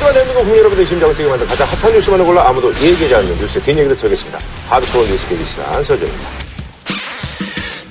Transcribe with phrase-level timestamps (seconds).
[0.00, 3.62] 하지만 대한민국 국민 여러분의 심장을 뛰게 만든 가장 핫한 뉴스만을 골라 아무도 얘기하지 않는 뉴스의
[3.64, 4.38] 뒷얘기를 털겠습니다.
[4.68, 6.28] 하드코어 뉴스 계기 시간 서전입니다.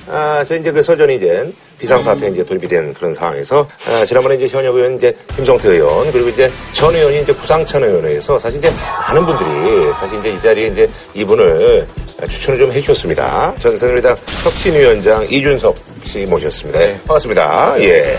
[0.08, 4.48] 아, 저 이제 그 서전이 이제 비상사태에 이제 돌입이 된 그런 상황에서, 아, 지난번에 이제
[4.48, 8.72] 현역 의원 이제 김성태 의원, 그리고 이제 전 의원이 이제 구상찬 의원에서 사실 이제
[9.06, 11.86] 많은 분들이 사실 이제 이 자리에 이제 이분을
[12.28, 13.54] 추천을 좀 해주셨습니다.
[13.60, 15.76] 전 새누리당 혁신위원장 이준석
[16.10, 16.76] 씨 모셨습니다.
[16.80, 17.80] 네, 반갑습니다.
[17.82, 18.18] 예.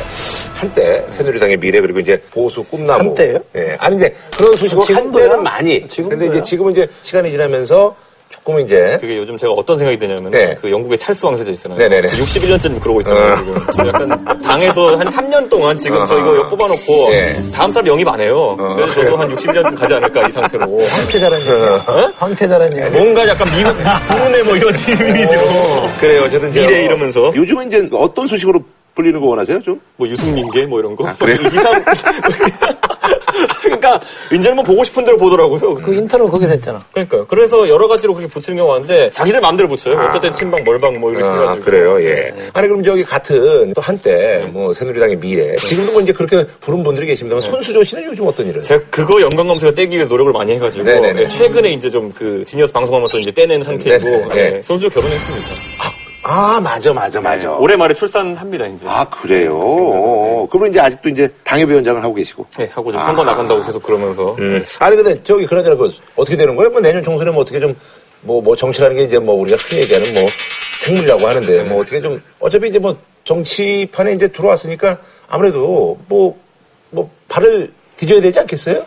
[0.55, 3.09] 한때 새누리당의 미래 그리고 이제 보수 꿈나무.
[3.09, 3.37] 한때요?
[3.57, 3.75] 예.
[3.79, 4.95] 아니 이제 그런 지금도요?
[4.95, 5.85] 한때는 많이.
[5.85, 6.17] 지금도요?
[6.19, 7.93] 근데 이제 지금은 이제 시간이 지나면서
[8.31, 10.55] 조금 이제 그게 요즘 제가 어떤 생각이 드냐면 네.
[10.59, 11.77] 그 영국의 찰스 왕세자 있잖아요.
[11.77, 12.09] 네네네.
[12.11, 13.33] 61년쯤 그러고 있잖아요.
[13.33, 13.35] 어.
[13.37, 13.65] 지금.
[13.71, 17.35] 지금 약간 당에서 한 3년 동안 지금 저 이거 뽑아놓고 네.
[17.53, 18.55] 다음 살 영입 안 해요.
[18.75, 20.83] 그래서 저도 한 60년쯤 가지 않을까 이 상태로.
[20.85, 21.51] 황태자라는 얘기.
[21.91, 22.11] 어?
[22.17, 22.89] 황태자라는 얘기.
[22.97, 23.75] 뭔가 약간 미국
[24.07, 25.41] 부르네 뭐 이런 이미지로
[25.99, 26.23] 그래요.
[26.25, 28.59] 어쨌든 이제 미래 이러면서 요즘은 이제 어떤 수식으로
[28.95, 29.61] 불리는 거 원하세요?
[29.61, 29.79] 좀?
[29.97, 31.07] 뭐 유승민계 뭐 이런 거.
[31.07, 31.37] 아, 그래요?
[31.53, 31.71] 이상
[33.63, 33.99] 그러니까
[34.31, 35.75] 이제는 뭐 보고 싶은 대로 보더라고요.
[35.75, 36.83] 그 인터넷 거기서 했잖아.
[36.91, 37.25] 그러니까요.
[37.27, 39.99] 그래서 여러 가지로 그렇게 붙이는 경우가 많은데 자기들 마음대로 붙여요.
[39.99, 40.07] 아.
[40.07, 41.65] 어쨌든 친방 멀방 뭐 이렇게 아, 해가지고.
[41.65, 42.33] 그래요, 예.
[42.53, 45.55] 아니, 그럼 저기 같은 또 한때 뭐 새누리당의 미래.
[45.57, 48.61] 지금도 뭐 이제 그렇게 부른 분들이 계십니다만 손수조 씨는 요즘 어떤 일을?
[48.61, 51.13] 제가 그거 연관 검색을 떼기 위해서 노력을 많이 해가지고 네네네.
[51.23, 54.27] 네, 최근에 이제 좀 그 지니어스 방송하면서 이제 떼낸 상태이고 네네.
[54.33, 54.61] 네, 네.
[54.61, 55.47] 선수 결혼했습니다.
[55.79, 55.91] 아,
[56.23, 57.51] 맞아, 맞아, 맞아.
[57.53, 58.85] 올해 말에 출산합니다 이제.
[58.87, 59.57] 아, 그래요?
[59.57, 62.45] 어, 그러면 이제 아직도 이제 당협위원장을 하고 계시고.
[62.57, 64.63] 네, 하고 좀 선거 나간다고 계속 그러면서 음.
[64.79, 65.75] 아니, 근데 저기 그러잖아.
[65.75, 66.69] 그 어떻게 되는 거예요?
[66.71, 67.75] 뭐 내년 총선에 뭐 어떻게 좀
[68.21, 70.29] 뭐, 뭐 정치라는 게 이제 뭐 우리가 흔히 얘기하는 뭐
[70.77, 76.37] 생물이라고 하는데 뭐 어떻게 좀 어차피 이제 뭐 정치판에 이제 들어왔으니까 아무래도 뭐,
[76.89, 78.85] 뭐 발을 뒤져야 되지 않겠어요?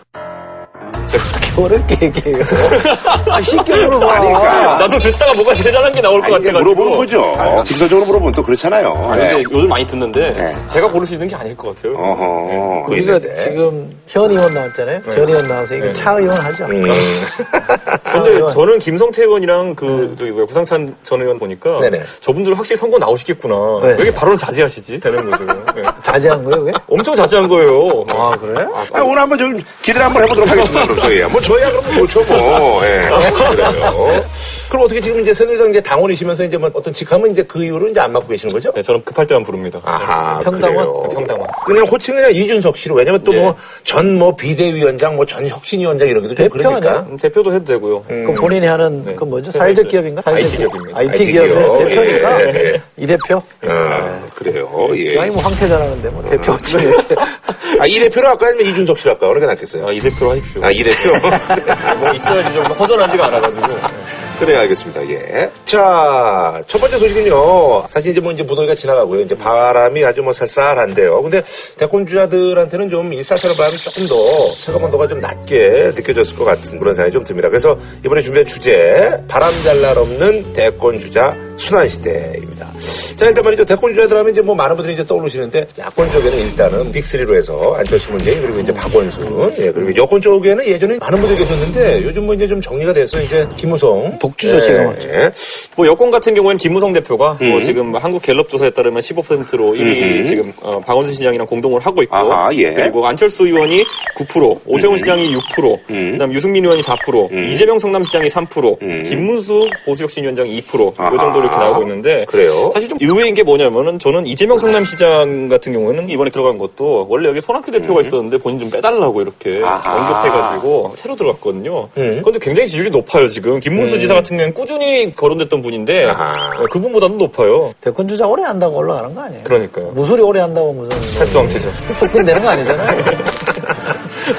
[1.57, 2.43] 어렵게 얘기해요.
[3.31, 4.12] 아, 쉽게 물어봐.
[4.12, 4.79] 아니까.
[4.79, 7.62] 나도 듣다가 뭐가 대단한 게 나올 것 아니, 같아가지고 물어보는 거죠.
[7.65, 9.12] 직설적으로 물어보면 또 그렇잖아요.
[9.17, 9.19] 네.
[9.29, 10.53] 근데 요즘 많이 듣는데 네.
[10.69, 11.95] 제가 고를 수 있는 게 아닐 것 같아요.
[11.97, 12.85] 어허.
[12.89, 13.37] 우리가 그랬는데.
[13.42, 15.03] 지금 현 의원 나왔잖아요.
[15.11, 16.67] 전 의원 나와서 이거 차 의원 하죠.
[16.67, 16.84] 음.
[18.05, 18.53] 차 근데 의원.
[18.53, 22.01] 저는 김성태 의원이랑 그 저기 뭐야 구상찬 전 의원 보니까 네네.
[22.20, 23.55] 저분들 확실히 선거 나오시겠구나.
[23.83, 23.89] 네.
[23.89, 25.01] 왜 이렇게 발언 자제하시지?
[25.01, 25.45] 되는 거죠.
[25.74, 25.83] 네.
[26.05, 26.79] 자제한 거예요, 그게?
[26.86, 28.05] 엄청 자제한 거예요.
[28.11, 28.64] 아, 그래?
[28.92, 30.86] 아, 오늘 한번 좀 기대를 한번 해보도록 하겠습니다.
[30.86, 31.29] 그럼 저희야.
[31.29, 32.85] 뭐 저희야 그럼 좋죠 뭐.
[32.86, 33.01] 예.
[33.01, 34.24] 그래요.
[34.69, 37.98] 그럼 어떻게 지금 이제 새누리당 이제 당원이시면서 이제 뭐 어떤 직함은 이제 그 이후로 이제
[38.01, 38.73] 안 맡고 계시는 거죠?
[38.73, 39.80] 네, 저는 급할 때만 부릅니다.
[39.85, 40.41] 아하.
[40.41, 40.85] 평당원?
[40.86, 41.08] 그래요.
[41.13, 41.48] 평당원.
[41.67, 42.95] 그냥 호칭은 그냥 이준석 씨로.
[42.95, 43.41] 왜냐면 또 네.
[43.41, 46.91] 뭐전 뭐 비대위원장, 뭐 전 혁신위원장 이러기도 좀 대표 그러니까.
[46.91, 47.07] 아니야?
[47.09, 48.05] 음, 대표도 해도 되고요.
[48.09, 49.15] 그 본인이 하는 네.
[49.15, 49.51] 그 뭐죠?
[49.53, 49.91] 네, 사회적 네.
[49.91, 50.23] 기업인가?
[50.25, 50.98] IT 사회적 기업입니다.
[50.98, 51.79] IT IT 기업의 기업.
[51.89, 52.83] 대표니까 예, 예.
[52.97, 53.42] 이 대표.
[53.67, 54.89] 아, 그래요.
[54.97, 55.19] 예.
[55.19, 56.81] 아니 뭐 황태자라는데 뭐 대표 호칭.
[57.81, 58.51] 아, 이 대표로 할까요?
[58.55, 59.31] 아니면 이준석 씨로 할까요?
[59.31, 59.87] 어느 게 낫겠어요?
[59.89, 60.65] 아, 이 대표로 하십시오.
[60.65, 61.11] 아, 이 대표.
[61.98, 63.67] 뭐 있어야지 좀 허전하지가 않아가지고.
[64.39, 65.08] 그래 알겠습니다.
[65.11, 65.50] 예.
[65.64, 67.86] 자, 첫 번째 소식은요.
[67.89, 69.20] 사실 이제 뭐 이제 무더위가 지나가고요.
[69.20, 71.22] 이제 바람이 아주 뭐 쌀쌀한데요.
[71.22, 71.42] 근데
[71.77, 76.78] 대권 주자들한테는 좀 이 쌀쌀한 바람이 조금 더 체감 온도가 좀 낮게 느껴졌을 것 같은
[76.78, 77.48] 그런 생각이 좀 듭니다.
[77.48, 82.73] 그래서 이번에 준비한 주제 바람 잘 날 없는 대권 주자 순환 시대입니다.
[83.17, 83.65] 자, 일단 말이죠.
[83.65, 88.42] 대권주자들 하면 이제 뭐 많은 분들이 이제 떠오르시는데 야권 쪽에는 일단은 빅3로 해서 안철수 문재인
[88.42, 92.61] 그리고 이제 박원순 예, 그리고 여권 쪽에는 예전에 많은 분들이 계셨는데 요즘 뭐 이제 좀
[92.61, 94.97] 정리가 돼서 이제 김무성 독주죠, 지금.
[95.05, 95.31] 예.
[95.77, 97.51] 뭐 여권 같은 경우에는 김무성 대표가 음.
[97.51, 102.15] 뭐 지금 한국 갤럽 조사에 따르면 15%로 이미 지금 어, 박원순 시장이랑 공동을 하고 있고
[102.17, 102.73] 아하, 예.
[102.75, 103.85] 그리고 안철수 의원이
[104.17, 106.13] 9%, 오세훈 시장이 6%, 음.
[106.13, 111.15] 그다음 유승민 의원이 4%, 이재명 성남시장이 3%, 김문수 보수혁신위원장이 2%, 아하.
[111.15, 112.70] 이 정도 이렇게 나오고 있는데 그래요?
[112.74, 117.40] 사실 좀 의외인 게 뭐냐면은 저는 이재명 성남시장 같은 경우에는 이번에 들어간 것도 원래 여기
[117.40, 119.64] 손학규 대표가 있었는데 본인 좀 빼달라고 이렇게 음.
[119.64, 119.82] 아하.
[119.94, 121.88] 언급해가지고 새로 들어갔거든요.
[121.96, 122.20] 음.
[122.22, 126.62] 그런데 굉장히 지지율이 높아요 지금 김문수 지사 같은 경우는 꾸준히 거론됐던 분인데 아하.
[126.62, 127.70] 어, 그분보다도 높아요.
[127.80, 129.43] 대권 주자 오래 한다고 올라가는 거 아니에요?
[129.44, 129.93] 그러니까요.
[129.94, 131.70] 무소리 오래 한다고 무슨 탈수왕태죠.
[132.00, 133.05] 속분 되는 거 아니잖아요.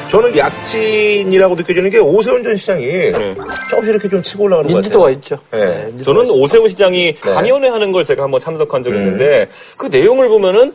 [0.09, 2.87] 저는 약진이라고 느껴지는 게 오세훈 전 시장이
[3.69, 5.15] 조금씩 이렇게 좀 치고 올라가는 것 인지도가 같아요.
[5.17, 5.37] 있죠.
[5.51, 5.91] 네.
[5.95, 6.29] 네, 저는.
[6.29, 10.73] 오세훈 시장이 강연회 하는 걸 제가 한번 참석한 적이 있는데 그 내용을 보면은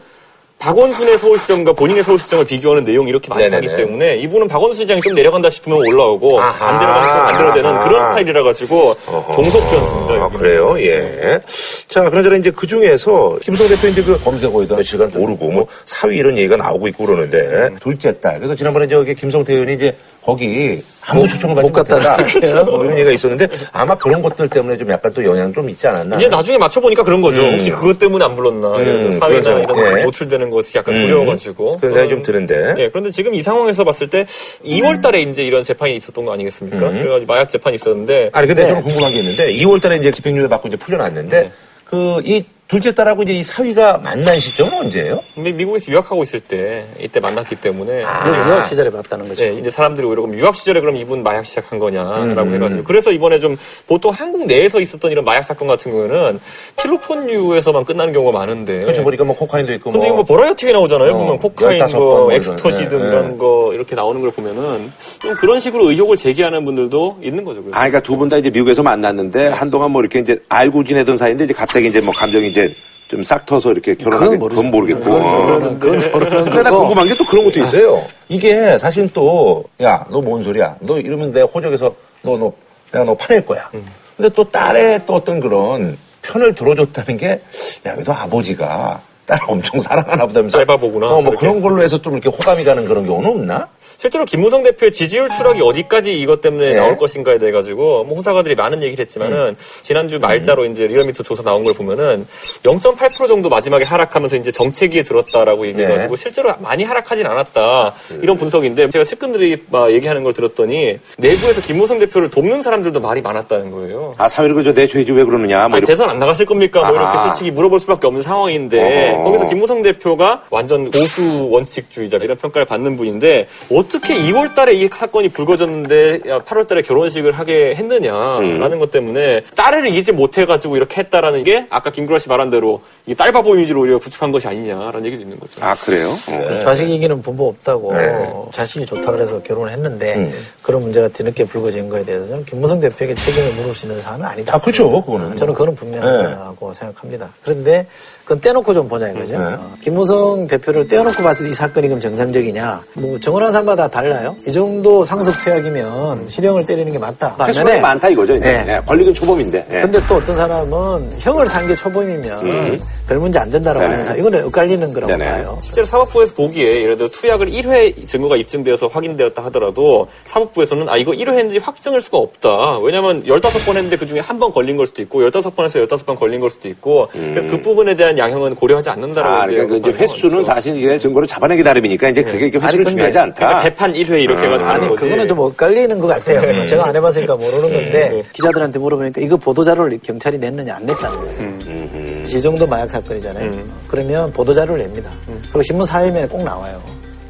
[0.60, 3.66] 박원순의 서울시정과 본인의 서울시정을 비교하는 내용이 이렇게 많이 네네네.
[3.66, 6.66] 나기 때문에 이분은 박원순 시장이 좀 내려간다 싶으면 올라오고 아하.
[6.68, 7.80] 안 내려가면 안 내려되는.
[7.88, 8.94] 그런 스타일이라 가지고
[9.34, 10.14] 종속 변수입니다.
[10.22, 10.28] 아.
[10.28, 10.76] 그래요?
[10.78, 11.40] 예.
[11.88, 16.36] 자, 그러저나 이제 그 중에서 김성 대표 이제 그 검색어에도 며칠간 오르고 뭐 사위 이런
[16.36, 18.36] 얘기가 나오고 있고 그러는데 둘째 딸.
[18.38, 22.16] 그래서 지난번에 저기 김성태 의원이 이제 거기 아무 초청을 받지 못 갔다 못했다.
[22.26, 22.64] 그랬어요.
[22.64, 26.16] 뭐 이런 얘기가 있었는데 아마 그런 것들 때문에 좀 약간 또 영향 좀 있지 않았나.
[26.16, 27.40] 이제 나중에 맞춰보니까 그런 거죠.
[27.42, 28.76] 혹시 그것 때문에 안 불렀나.
[28.76, 29.90] 들어 사회나 그래서, 이런 예.
[30.00, 31.78] 거 노출되는 것이 약간 두려워가지고.
[31.78, 32.74] 그런 생각이 좀 드는데.
[32.78, 34.24] 예, 그런데 지금 이 상황에서 봤을 때
[34.64, 36.78] 2월 달에 이제 이런 재판이 있었던 거 아니겠습니까?
[36.90, 40.68] 그래가지고 마약 재판이 있었는데 아니 근데 저는 궁금한 게 있는데 2월 달에 이제 집행유예 받고
[40.68, 41.50] 이제 풀려났는데
[41.84, 45.20] 그 이 둘째 딸하고 이제 이 사위가 만난 시점은 언제예요?
[45.34, 48.22] 미국에서 유학하고 있을 때 이때 만났기 때문에 아.
[48.22, 49.44] 그 유학 시절에 봤다는 거죠.
[49.44, 52.54] 네, 이제 사람들이 오히려 그럼 유학 시절에 그럼 이분 마약 시작한 거냐라고 음.
[52.54, 53.56] 해가지고 그래서 이번에 좀
[53.88, 56.38] 보통 한국 내에서 있었던 이런 마약 사건 같은 경우는
[56.80, 59.02] 필로폰류에서만 끝나는 경우가 많은데 그렇죠.
[59.02, 61.10] 보니까 뭐 코카인도 있고 근데 이거 뭐뭐 variety가 나오잖아요.
[61.10, 64.92] 어, 보면 코카인, 15번 뭐뭐 엑스터시 이런, 등 예, 이런 거 이렇게 나오는 걸 보면은
[65.20, 67.62] 좀 그런 식으로 의혹을 제기하는 분들도 있는 거죠.
[67.62, 67.76] 그래서.
[67.76, 71.44] 아, 그러니까 두 분 다 이제 미국에서 만났는데 한동안 뭐 이렇게 이제 알고 지내던 사이인데
[71.44, 72.59] 이제 갑자기 이제 뭐 감정이 이제
[73.08, 75.04] 좀 싹 터서 이렇게 결혼하게 그건 모르겠고.
[75.04, 76.82] 그건, 그건 모르는 근데 나 거고.
[76.84, 78.04] 궁금한 게 또 그런 것도 있어요.
[78.28, 80.76] 이게 사실 또, 야, 너 뭔 소리야?
[80.80, 81.92] 너 이러면 내가 호적에서
[82.22, 82.52] 너, 너,
[82.92, 83.68] 내가 너 파낼 거야.
[84.16, 87.40] 근데 또 딸의 또 어떤 그런 편을 들어줬다는 게,
[87.86, 90.58] 야, 그래도 아버지가 딸을 엄청 사랑하나 보다면서.
[90.58, 91.34] 짧아보구나, 어, 뭐.
[91.36, 93.68] 그런 걸로 해서 좀 이렇게 호감이 가는 그런 경우는 없나?
[93.96, 96.76] 실제로 김무성 대표의 지지율 추락이 어디까지 이것 때문에 네.
[96.76, 101.62] 나올 것인가에 대해 가지고 뭐 호사가들이 많은 얘기를 했지만은 지난주 말자로 이제 리얼미터 조사 나온
[101.64, 102.26] 걸 보면은
[102.64, 106.22] 0.8% 정도 마지막에 하락하면서 이제 정체기에 들었다라고 얘기해가지고 네.
[106.22, 112.30] 실제로 많이 하락하진 않았다 이런 분석인데 제가 측근들이 막 얘기하는 걸 들었더니 내부에서 김무성 대표를
[112.30, 114.12] 돕는 사람들도 말이 많았다는 거예요.
[114.16, 115.56] 아, 사회를 그저 내 죄지 왜 그러느냐.
[115.68, 115.86] 뭐 아니, 이렇게.
[115.92, 116.86] 재선 안 나가실 겁니까?
[116.86, 117.18] 뭐 이렇게.
[117.18, 119.12] 솔직히 물어볼 수밖에 없는 상황인데.
[119.24, 125.28] 거기서 김무성 대표가 완전 보수 원칙주의자 이런 평가를 받는 분인데 어떻게 2월 달에 이 사건이
[125.28, 131.90] 불거졌는데 8월 달에 결혼식을 하게 했느냐라는 것 때문에 딸을 이기지 못해가지고 이렇게 했다라는 게 아까
[131.90, 135.60] 김구라 씨 말한 대로 이 딸바보 이미지를 오히려 구축한 것이 아니냐라는 얘기도 있는 거죠.
[135.64, 136.08] 아, 그래요?
[136.08, 136.60] 어.
[136.60, 140.32] 자식 이기는 부부 없다고 자식이 좋다 그래서 결혼을 했는데
[140.62, 144.54] 그런 문제가 뒤늦게 불거진 거에 대해서는 김무성 대표에게 책임을 물을 수 있는 사안은 아니다.
[144.54, 144.90] 아, 그렇죠.
[144.90, 145.36] 그거는.
[145.36, 147.28] 저는 그거는 분명하다고 생각합니다.
[147.42, 147.86] 그런데
[148.22, 149.32] 그건 떼놓고 좀 보자 이거죠.
[149.38, 149.44] 네.
[149.54, 152.82] 어, 김무성 대표를 떼어놓고 봤을 때 이 사건이 그럼 정상적이냐?
[152.94, 154.36] 뭐 정언한 사람마다 달라요.
[154.46, 157.34] 이 정도 상습 퇴학이면 실형을 때리는 게 맞다.
[157.40, 158.38] 횟수가 많다 이거죠.
[158.38, 158.64] 네.
[158.68, 159.66] 예, 걸리긴 초범인데.
[159.72, 159.80] 예.
[159.82, 162.80] 근데 또 어떤 사람은 형을 산 게 초범이면
[163.10, 163.90] 별 문제 안 된다라고 네네.
[163.92, 165.24] 하는 사람, 이거는 엇갈리는 거라고 네네.
[165.24, 165.58] 봐요.
[165.62, 171.30] 실제로 사법부에서 보기에 예를 들어 투약을 1회 증거가 입증되어서 확인되었다 하더라도 사법부에서는 아 이거 1회
[171.30, 172.78] 했는지 확정할 수가 없다.
[172.78, 176.48] 왜냐하면 15번 했는데 그 중에 한 번 걸린 걸 수도 있고 15번에서 15번 걸린 걸
[176.50, 180.44] 수도 있고 그래서 그 부분에 대한 양형은 고려하지 않는다라고 아, 그러니까 그 이제 횟수는 거죠.
[180.44, 183.34] 사실 이게 증거를 잡아내기 나름이니까 이제 그게 이게 아니, 횟수는 중요하지 않다.
[183.34, 185.02] 그러니까 재판 1회 이렇게 해가지고 하는 아니 거지.
[185.02, 186.64] 그거는 좀 엇갈리는 것 같아요.
[186.66, 191.99] 제가 안 해봤으니까 모르는 건데 기자들한테 물어보니까 이거 보도자료를 경찰이 냈느냐 안 냈다는 거예요.
[192.38, 193.50] 이 정도 마약 사건이잖아요.
[193.88, 195.10] 그러면 보도자료를 냅니다.
[195.44, 196.82] 그리고 신문 사회면에 꼭 나와요.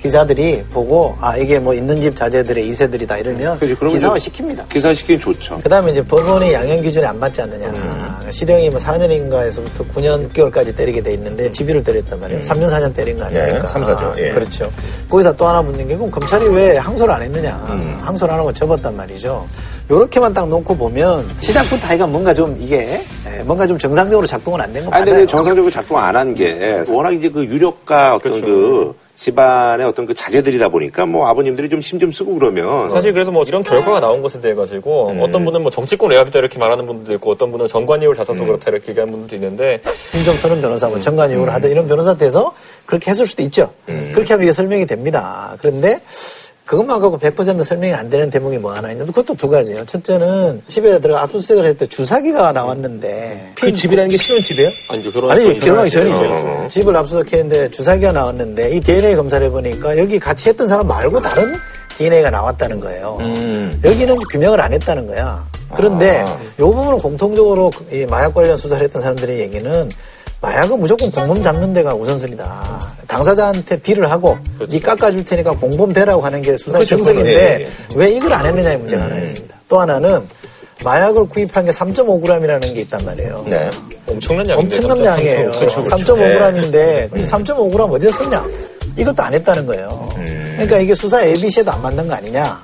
[0.03, 4.69] 기자들이 보고 아 이게 뭐 있는 집 자제들의 이세들이다 이러면 기사화 시킵니다.
[4.69, 5.61] 기사시키긴 좋죠.
[5.63, 7.71] 그다음에 이제 법원의 양형 기준에 안 맞지 않느냐.
[7.71, 12.41] 그러니까 실형이 뭐 4년인가에서부터 9년 6개월까지 때리게 돼 있는데 집유를 때렸단 말이에요.
[12.41, 13.61] 3년 4년 때린 거 아닙니까?
[13.61, 14.15] 네, 삼, 사죠.
[14.19, 14.31] 예.
[14.33, 14.71] 그렇죠.
[15.09, 18.01] 거기서 또 하나 묻는 게 그럼 검찰이 왜 항소를 안 했느냐.
[18.03, 19.47] 항소를 안 하고 접었단 말이죠.
[19.91, 24.73] 요렇게만 딱 놓고 보면 시작부터 하여간 뭔가 좀 이게 예, 뭔가 좀 정상적으로 작동은 안
[24.73, 25.27] 된것 아니, 근데 같아요.
[25.27, 28.47] 정상적으로 작동 안 한 게 워낙 이제 그 유력가 어떤 그렇죠.
[28.47, 33.63] 그 집안의 어떤 그 자제들이다 보니까 뭐 아버님들이 좀힘좀 쓰고 그러면 사실 그래서 뭐 이런
[33.63, 37.53] 결과가 나온 것에 대해 가지고 어떤 분은 뭐 정치권 외압이다 이렇게 말하는 분도 있고 어떤
[37.53, 39.83] 분은 정관이익을 잘 써서 그렇다 이렇게 얘기하는 분도 있는데
[40.13, 42.55] 김정선은 변호사, 뭐 정관이용을 하든 이런 변호사한테서
[42.87, 43.71] 그렇게 했을 수도 있죠.
[43.85, 45.55] 그렇게 하면 이게 설명이 됩니다.
[45.61, 46.01] 그런데
[46.71, 49.85] 그것만 갖고 100% 설명이 안 되는 대목이 뭐 하나 있는데 그것도 두 가지예요.
[49.87, 54.71] 첫째는 집에 들어가 압수수색을 했을 때 주사기가 나왔는데 그 집이라는 게 신혼 집이에요?
[54.89, 56.69] 아니죠 결혼 아니 결혼하기 전이죠.
[56.69, 61.57] 집을 압수수색했는데 주사기가 나왔는데 이 DNA 검사를 해보니까 여기 같이 했던 사람 말고 다른
[61.99, 63.19] DNA가 나왔다는 거예요.
[63.83, 65.45] 여기는 규명을 안 했다는 거야.
[65.75, 66.25] 그런데
[66.57, 69.89] 이 부분은 공통적으로 이 마약 관련 수사를 했던 사람들의 얘기는
[70.41, 72.95] 마약은 무조건 공범 잡는 데가 우선순위다.
[73.07, 76.97] 당사자한테 딜을 하고 니 깎아줄 테니까 공범 되라고 하는 게 수사의 그렇죠.
[76.97, 77.69] 정석인데 예, 예.
[77.95, 79.55] 왜 이걸 안 했느냐의 문제가 하나 있습니다.
[79.69, 80.27] 또 하나는
[80.83, 83.45] 마약을 구입한 게 3.5g이라는 게 있단 말이에요.
[83.47, 83.71] 네.
[84.07, 85.51] 엄청난 양인데 엄청난 양이에요.
[85.51, 85.83] 그렇죠.
[85.83, 88.45] 3.5g인데 이 3.5g 어디서 썼냐?
[88.97, 90.09] 이것도 안 했다는 거예요.
[90.55, 92.63] 그러니까 이게 수사 ABC에도 안 맞는 거 아니냐?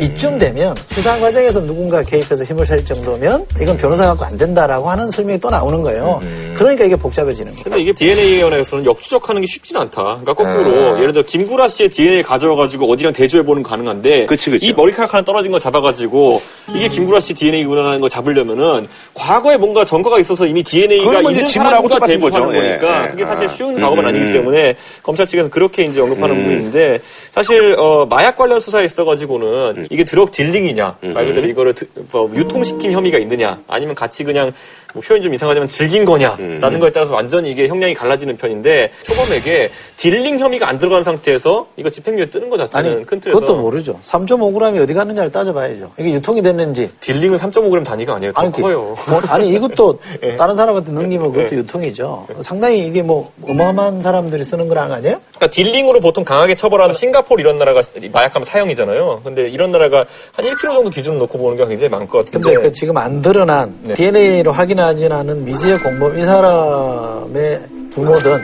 [0.00, 5.10] 이쯤 되면 수사 과정에서 누군가 개입해서 힘을 쓸 정도면 이건 변호사 갖고 안 된다라고 하는
[5.10, 6.20] 설명이 또 나오는 거예요.
[6.56, 7.64] 그러니까 이게 복잡해지는 거예요.
[7.64, 10.20] 근데 이게 DNA원에서는 역추적하는 게 쉽진 않다.
[10.22, 11.00] 그러니까 거꾸로 아.
[11.00, 14.66] 예를 들어 김구라 씨의 DNA 가져와가지고 어디랑 대조해보는 거 가능한데 그치, 그치.
[14.66, 16.40] 이 머리카락 하나 떨어진 거 잡아가지고
[16.74, 22.06] 이게 김구라 씨 DNA구나라는 거 잡으려면은 과거에 뭔가 전과가 있어서 이미 DNA가 뭐 있는 사람과.
[22.06, 23.10] 대조하는 거니까 예, 예.
[23.10, 23.48] 그게 사실 아.
[23.48, 24.32] 쉬운 작업은 음, 아니기 음.
[24.32, 30.30] 때문에 검찰 측에서 그렇게 이제 언급하는 부분인데 사실 어, 마약 관련 수사에 있어가지고는 이게 drug
[30.32, 34.52] dealing이냐 말 그대로 이거를 드- 뭐 유통시킨 혐의가 있느냐 아니면 같이 그냥
[34.94, 36.80] 뭐 표현 좀 이상하지만 즐긴 거냐라는 음.
[36.80, 42.26] 거에 따라서 완전히 이게 형량이 갈라지는 편인데 초범에게 dealing 혐의가 안 들어간 상태에서 이거 집행유예
[42.26, 43.98] 뜨는 거 자체는 아니, 큰 틀에서 그것도 모르죠.
[44.02, 45.92] 3.5g이 어디 갔느냐를 따져봐야죠.
[45.98, 46.90] 이게 유통이 됐는지.
[47.00, 48.32] dealing은 3.5g 단위가 아니에요.
[48.32, 48.94] 더 아니, 커요.
[49.08, 50.36] 뭐, 아니 이것도 네.
[50.36, 51.56] 다른 사람한테 넘기면 그것도 네.
[51.56, 52.26] 유통이죠.
[52.40, 55.20] 상당히 이게 뭐 어마어마한 사람들이 쓰는 거라는 거 아니에요?
[55.34, 59.22] 그러니까 딜링으로 보통 강하게 처벌하는 싱가포르 이런 나라가 마약하면 사형이잖아요.
[59.24, 62.52] 근데 이런 나라가 한 1kg 정도 기준을 놓고 보는 게 굉장히 많을 것 같은데.
[62.52, 63.94] 근데 그 지금 안 드러난 네.
[63.94, 67.60] DNA로 확인 하지 않은 미지의 공범 이 사람의
[67.92, 68.40] 부모든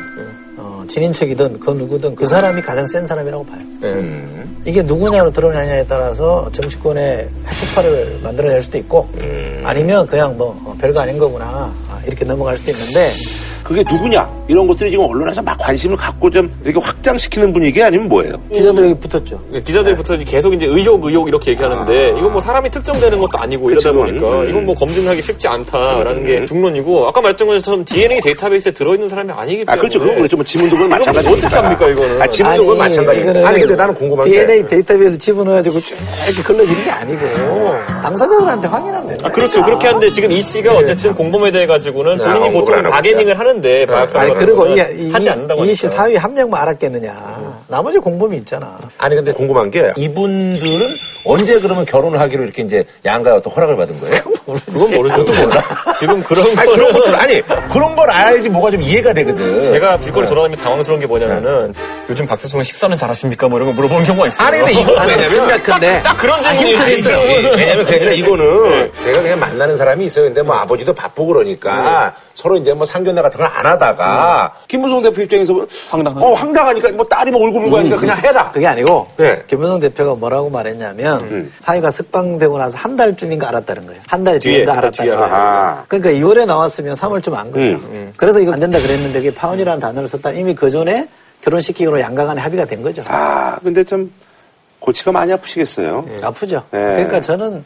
[0.56, 3.60] 어, 친인척이든 그 누구든 그 사람이 가장 센 사람이라고 봐요.
[3.84, 4.62] 음.
[4.64, 9.62] 이게 누구냐로 드러나냐에 따라서 정치권의 핵폭발을 만들어낼 수도 있고 음.
[9.64, 11.72] 아니면 그냥 뭐 어, 별거 아닌 거구나
[12.06, 13.10] 이렇게 넘어갈 수도 있는데
[13.62, 18.40] 그게 누구냐 이런 것들이 지금 언론에서 막 관심을 갖고 좀 이렇게 확장시키는 분위기 아니면 뭐예요?
[18.52, 19.40] 기자들이 붙었죠.
[19.50, 20.02] 네, 기자들이 네.
[20.02, 22.18] 붙어서 계속 이제 의혹 의혹 이렇게 얘기하는데 아.
[22.18, 24.50] 이건 뭐 사람이 특정되는 것도 아니고 이러다 보니까 음.
[24.50, 26.26] 이건 뭐 검증하기 쉽지 않다라는 음.
[26.26, 30.36] 게 중론이고 아까 말했던 것처럼 DNA 데이터베이스에 들어있는 사람이 아니기 때문에 아 그렇죠 그건 그렇죠
[30.36, 34.46] 뭐 지문등본 마찬가지니까 어떻게 합니까 이거는 아 지문등본 마찬가지 아니 근데 나는 궁금한 DNA 게
[34.46, 37.26] DNA 데이터베이스 집어넣어가지고 쭉 이렇게 걸러지는 게 아니고
[38.02, 39.28] 당사자들한테 확인하면 됩니다.
[39.28, 42.24] 아 그렇죠 그렇게 하는데 지금 이 씨가 어쨌든 공범에 대해 가지고는 네.
[42.24, 46.16] 본인이 아, 보통 바게닝을 하는 데 마약 아니 그리고 이, 이, 하지 않는다고 이씨 사위
[46.16, 47.12] 한 명만 알았겠느냐.
[47.38, 47.52] 음.
[47.68, 48.78] 나머지 공범이 있잖아.
[48.98, 54.00] 아니 근데 궁금한 게 이분들은 언제 그러면 결혼을 하기로 이렇게 이제 양가의 어떤 허락을 받은
[54.00, 54.20] 거예요?
[54.44, 55.24] 그건 모르죠.
[55.24, 55.62] 그것도 몰라.
[55.98, 57.42] 지금 그런 아니, 거 그런 것들 아니
[57.72, 59.60] 그런 걸 알아야지 뭐가 좀 이해가 되거든.
[59.60, 60.28] 제가 길거리 네.
[60.28, 61.80] 돌아다니면 당황스러운 게 뭐냐면은 네.
[62.10, 63.48] 요즘 박수성은 식사는 잘하십니까?
[63.48, 64.48] 뭐 이런 거 물어보는 경우가 있어요.
[64.48, 67.18] 아니 근데 이거 왜냐면 딱, 딱 그런 질문이 있어요.
[67.56, 68.90] 왜냐면 그냥 이거는 네.
[69.04, 70.24] 제가 그냥 만나는 사람이 있어요.
[70.24, 72.22] 근데 뭐 아버지도 바쁘고 그러니까 네.
[72.34, 74.64] 서로 이제 뭐 상견례 같은 걸안 하다가 음.
[74.68, 76.22] 김무성 대표 입장에서 황당한.
[76.22, 78.50] 어 황당하니까 뭐 딸이 뭐 얼굴 물고 하니까 그냥 해라.
[78.52, 79.42] 그게 아니고 네.
[79.46, 81.52] 김무성 대표가 뭐라고 말했냐면 음.
[81.58, 84.00] 사회가 석방되고 나서 한 달쯤인가 알았다는 거예요.
[84.06, 85.84] 한 달 뒤인가 알았다는 거예요.
[85.88, 87.76] 그러니까 2월에 나왔으면 3월쯤 안 거예요.
[87.76, 87.90] 음.
[87.92, 88.12] 음.
[88.16, 91.08] 그래서 이거 안 된다 그랬는데 그게 파혼이라는 단어를 썼다 이미 그 전에
[91.42, 93.02] 결혼시키기로 양가 간에 합의가 된 거죠.
[93.08, 94.12] 아 근데 좀
[94.78, 96.04] 골치가 많이 아프시겠어요.
[96.06, 96.16] 네.
[96.22, 96.62] 아프죠.
[96.70, 96.78] 네.
[96.94, 97.64] 그러니까 저는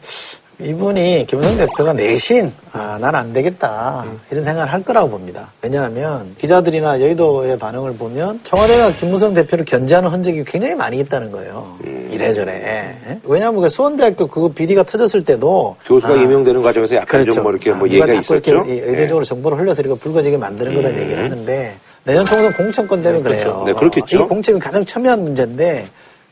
[0.59, 5.49] 이분이 김성 대표가 내신 아, 난 안 되겠다 이런 생각을 할 거라고 봅니다.
[5.61, 11.77] 왜냐하면 기자들이나 여의도의 반응을 보면 청와대가 김무성 대표를 견제하는 흔적이 굉장히 많이 있다는 거예요.
[11.85, 12.09] 음.
[12.11, 13.19] 이래저래.
[13.23, 17.31] 왜냐하면 그 수원대학교 그 비리가 터졌을 때도 교수가 아, 임명되는 과정에서 약간 그렇죠.
[17.35, 18.51] 좀뭐 이렇게 뭐 아, 얘기가 있었죠.
[18.51, 19.29] 이렇게 의도적으로 네.
[19.29, 20.97] 정보를 흘려서 이거 불거지게 만드는 거다 음.
[20.99, 23.63] 얘기를 하는데 내년 총선 공천권 되면 네, 그래요.
[23.65, 24.17] 네, 그렇겠죠.
[24.17, 25.87] 이 공천이 가장 첨예한 문제인데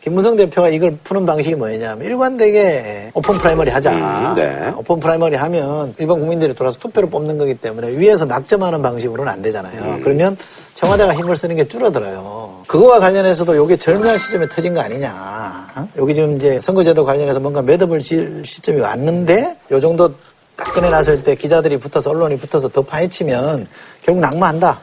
[0.06, 3.92] 김무성 대표가 이걸 푸는 방식이 뭐냐면 일관되게 오픈 프라이머리 하자.
[3.92, 4.72] 음, 네.
[4.78, 9.96] 오픈 프라이머리 하면 일반 국민들이 돌아서 투표를 뽑는 거기 때문에 위에서 낙점하는 방식으로는 안 되잖아요.
[9.96, 10.02] 음.
[10.04, 10.38] 그러면
[10.76, 12.62] 청와대가 힘을 쓰는 게 줄어들어요.
[12.68, 15.70] 그거와 관련해서도 이게 절묘한 시점에 터진 거 아니냐.
[15.76, 15.88] 어?
[15.98, 20.14] 여기 지금 이제 선거제도 관련해서 뭔가 매듭을 질 시점이 왔는데 요 정도
[20.56, 23.68] 딱 꺼내 놨을 때 기자들이 붙어서 언론이 붙어서 더 파헤치면
[24.04, 24.80] 결국 낙마한다.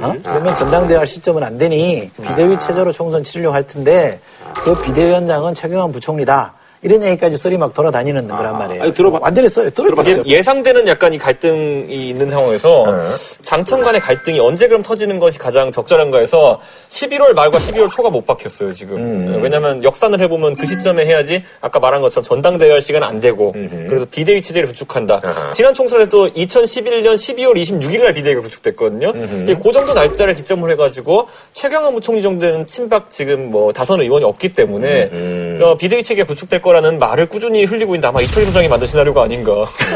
[0.00, 0.14] 어?
[0.22, 4.20] 그러면 전당대회 할 시점은 안 되니 비대위 체제로 총선 치르려고 할 텐데
[4.62, 6.54] 그 비대위원장은 최경환 부총리다.
[6.84, 8.82] 이런 얘기까지 썰이 막 돌아다니는 아, 거란 말이에요.
[8.82, 9.18] 아니, 들어봐.
[9.22, 10.22] 완전히 썰, 들어봤어요.
[10.26, 13.08] 예, 상되는 약간 이 갈등이 있는 상황에서 네.
[13.40, 16.60] 장청 간의 갈등이 언제 그럼 터지는 것이 가장 적절한가 해서
[16.90, 18.98] 11월 말과 12월 초가 못 박혔어요, 지금.
[18.98, 19.40] 음.
[19.42, 23.86] 왜냐면 역산을 해보면 그 시점에 해야지 아까 말한 것처럼 전당대회 할 시간은 안 되고 음.
[23.88, 25.20] 그래서 비대위 체제를 구축한다.
[25.24, 25.52] 아하.
[25.52, 29.12] 지난 총선에 또 2011년 12월 26일 날 비대위가 구축됐거든요.
[29.14, 29.58] 음.
[29.62, 34.52] 그 정도 날짜를 기점으로 해가지고 최경환 부총리 정도 되는 친박 지금 뭐 다선 의원이 없기
[34.52, 38.86] 때문에 어, 비대위 체계 구축될 거 거라는 말을 꾸준히 흘리고 있는데 아마 이철희 소장이 만든
[38.86, 39.52] 시나리오가 아닌가.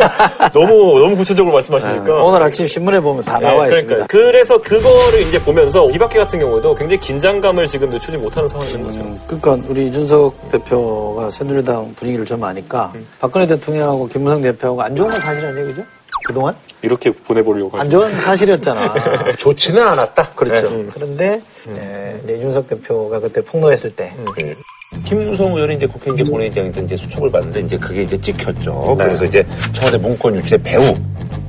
[0.54, 2.12] 너무 너무 구체적으로 말씀하시니까.
[2.12, 4.06] 아, 오늘 아침 신문에 보면 다 나와 네, 있습니다.
[4.06, 9.00] 그래서 그거를 이제 보면서 이박희 같은 경우에도 굉장히 긴장감을 지금 늦추지 못하는 상황이 된 거죠.
[9.00, 13.06] 음, 그러니까 우리 이준석 대표가 새누리당 분위기를 좀 아니까 음.
[13.18, 15.82] 박근혜 대통령하고 김무성 대표하고 안 좋은 건 사실은 얘기죠?
[16.26, 16.54] 그동안?
[16.82, 19.35] 이렇게 보내보려고 안 좋은 사실이었잖아.
[19.37, 20.30] 좋지는 않았다.
[20.35, 20.70] 그렇죠.
[20.70, 20.87] 네.
[20.92, 22.20] 그런데 음.
[22.25, 24.25] 네, 이준석 대표가 그때 폭로했을 때 음.
[25.04, 28.97] 김무성 의원이 이제 국회 이제 본회의장에서 이제 수첩을 봤는데 이제 그게 이제 찍혔죠.
[28.99, 29.04] 네.
[29.04, 30.83] 그래서 이제 청와대 문건 유체 배우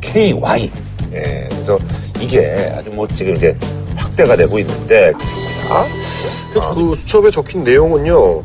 [0.02, 0.72] KY.
[1.14, 1.80] 예, 그래서
[2.20, 3.56] 이게 아주 뭐 지금 이제
[3.96, 5.14] 확대가 되고 있는데
[5.70, 5.86] 아?
[6.74, 8.44] 그 수첩에 적힌 내용은요.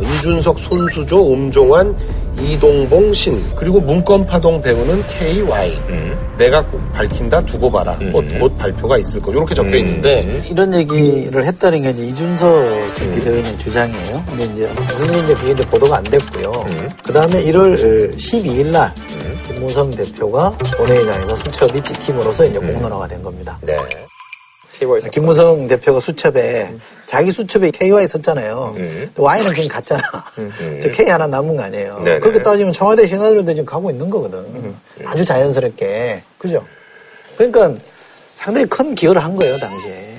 [0.00, 1.94] 이준석, 손수조, 음종환,
[2.40, 6.34] 이동봉 신 그리고 문건파동 배우는 KY 음.
[6.38, 8.12] 내가 꼭 밝힌다 두고 봐라 음.
[8.12, 10.42] 곧, 곧 발표가 있을 거 이렇게 적혀 있는데 음.
[10.48, 14.24] 이런 얘기를 했다는 게 이제 이준석 비대위원장 주장이에요.
[14.26, 16.50] 근데 이제 무슨 일인지 그게 이제 보도가 안 됐고요.
[16.70, 16.90] 음.
[17.02, 18.92] 그 다음에 1월 12일 날
[19.46, 23.58] 김무성 대표가 본회의장에서 수첩이 찍힘으로써 이제 공론화가 된 겁니다.
[23.62, 23.76] 네.
[24.72, 26.80] KY 김무성 대표가 수첩에 음.
[27.06, 28.74] 자기 수첩에 KY 썼잖아요.
[28.76, 29.10] 음.
[29.16, 30.02] Y는 지금 갔잖아.
[30.38, 30.80] 음.
[30.82, 32.00] 저 K 하나 남은 거 아니에요.
[32.02, 32.20] 네네.
[32.20, 34.38] 그렇게 따지면 청와대 신화들도 지금 가고 있는 거거든.
[34.38, 34.80] 음.
[35.04, 36.22] 아주 자연스럽게.
[36.38, 36.64] 그죠?
[37.36, 37.74] 그러니까
[38.34, 40.11] 상당히 큰 기여를 한 거예요, 당시에.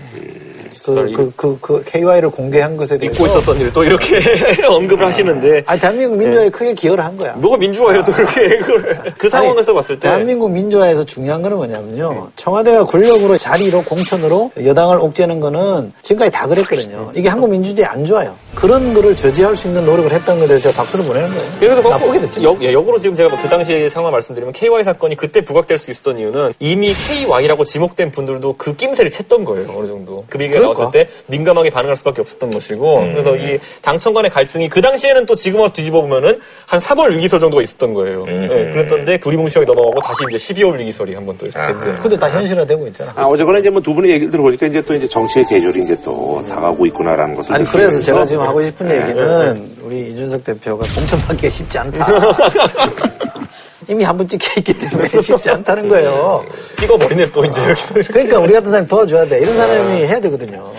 [0.86, 3.14] 그, 그, 그, 그, KY를 공개한 것에 대해서.
[3.14, 4.20] 잊고 있었던 일을 또 이렇게
[4.68, 5.64] 언급을 하시는데.
[5.66, 6.50] 아니, 대한민국 민주화에 네.
[6.50, 7.34] 크게 기여를 한 거야.
[7.34, 8.58] 뭐가 민주화예요, 또 그렇게.
[8.58, 9.14] 그걸.
[9.18, 10.10] 그 상황에서 아니, 봤을 때.
[10.10, 12.10] 대한민국 민주화에서 중요한 거는 뭐냐면요.
[12.14, 12.22] 네.
[12.36, 17.12] 청와대가 권력으로 자리로 공천으로 여당을 옥죄는 거는 지금까지 다 그랬거든요.
[17.16, 18.36] 이게 한국 민주주의 안 좋아요.
[18.56, 21.52] 그런 거를 저지할 수 있는 노력을 했던 거에 대해서 제가 박수를 보내는 거예요.
[21.60, 22.44] 그래서 나쁘게 됐죠.
[22.44, 26.18] 역, 예, 역으로 지금 제가 그 당시 상황 말씀드리면 KY 사건이 그때 부각될 수 있었던
[26.20, 29.74] 이유는 이미 KY라고 지목된 분들도 그 낌새를 챘던 거예요.
[29.76, 30.26] 어느 정도.
[30.30, 30.80] 그 비교가 그러니까.
[30.84, 33.12] 나왔을 때 민감 민감하게 반응할 수밖에 없었던 것이고 음.
[33.14, 37.40] 그래서 이 당청 간의 갈등이 그 당시에는 또 지금 와서 뒤집어 보면은 한 3월 위기설
[37.40, 38.24] 정도가 있었던 거예요.
[38.24, 38.48] 음.
[38.50, 42.00] 네, 그랬던데 두리뭉실하게 넘어가고 다시 이제 12월 위기설이 한번 또 이렇게 됐죠.
[42.02, 43.14] 근데 다 현실화되고 있잖아.
[43.16, 46.40] 아, 어제거나 이제 뭐 두 분의 얘기를 들어보니까 이제 또 이제 정치의 계절이 이제 또
[46.40, 46.46] 음.
[46.48, 49.02] 다가오고 있구나라는 것을 아니 그래서 제가 지금 하고 싶은 네.
[49.02, 49.70] 얘기는 네.
[49.82, 52.06] 우리 이준석 대표가 공천받기가 쉽지 않다.
[53.90, 56.46] 이미 한 번 찍혀 있기 때문에 쉽지 않다는 거예요.
[56.78, 59.40] 찍어버리네 또 이제 여기 그러니까 우리 같은 사람이 도와줘야 돼.
[59.40, 60.08] 이런 사람이 아.
[60.08, 60.72] 해야 되거든요.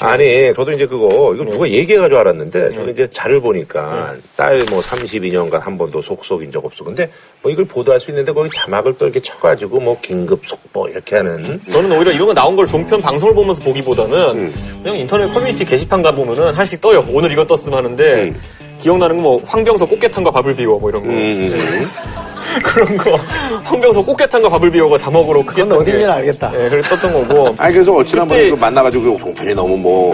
[0.00, 4.80] 아, 니 저도 이제 그거 이거 누가 얘기해가지고 알았는데 저는 이제 자를 보니까 딸 뭐
[4.80, 6.82] 32년간 한 번도 속속인 적 없어.
[6.84, 7.08] 근데
[7.42, 11.60] 뭐 이걸 보도할 수 있는데 거기 자막을 또 이렇게 쳐가지고 뭐 긴급 속보 이렇게 하는.
[11.70, 14.80] 저는 오히려 이런 거 나온 걸 종편 방송을 보면서 보기보다는 음.
[14.82, 17.04] 그냥 인터넷 커뮤니티 게시판 가 보면은 하나씩 떠요.
[17.10, 18.40] 오늘 이거 떴으면 하는데 음.
[18.80, 21.08] 기억나는 거뭐 황병서 꽃게탕과 밥을 비워 뭐 이런 거.
[21.08, 21.56] 음.
[21.58, 22.35] 네.
[22.62, 23.16] 그런 거
[23.64, 26.50] 황병서 꽃게탕과 밥을 비워가 자막으로 그게 어딘지는 알겠다.
[26.50, 27.54] 네, 그래 떴던 거고.
[27.58, 28.48] 아니 그래서 어찌나 그때...
[28.50, 30.12] 뭐 만나가지고 종편이 너무 뭐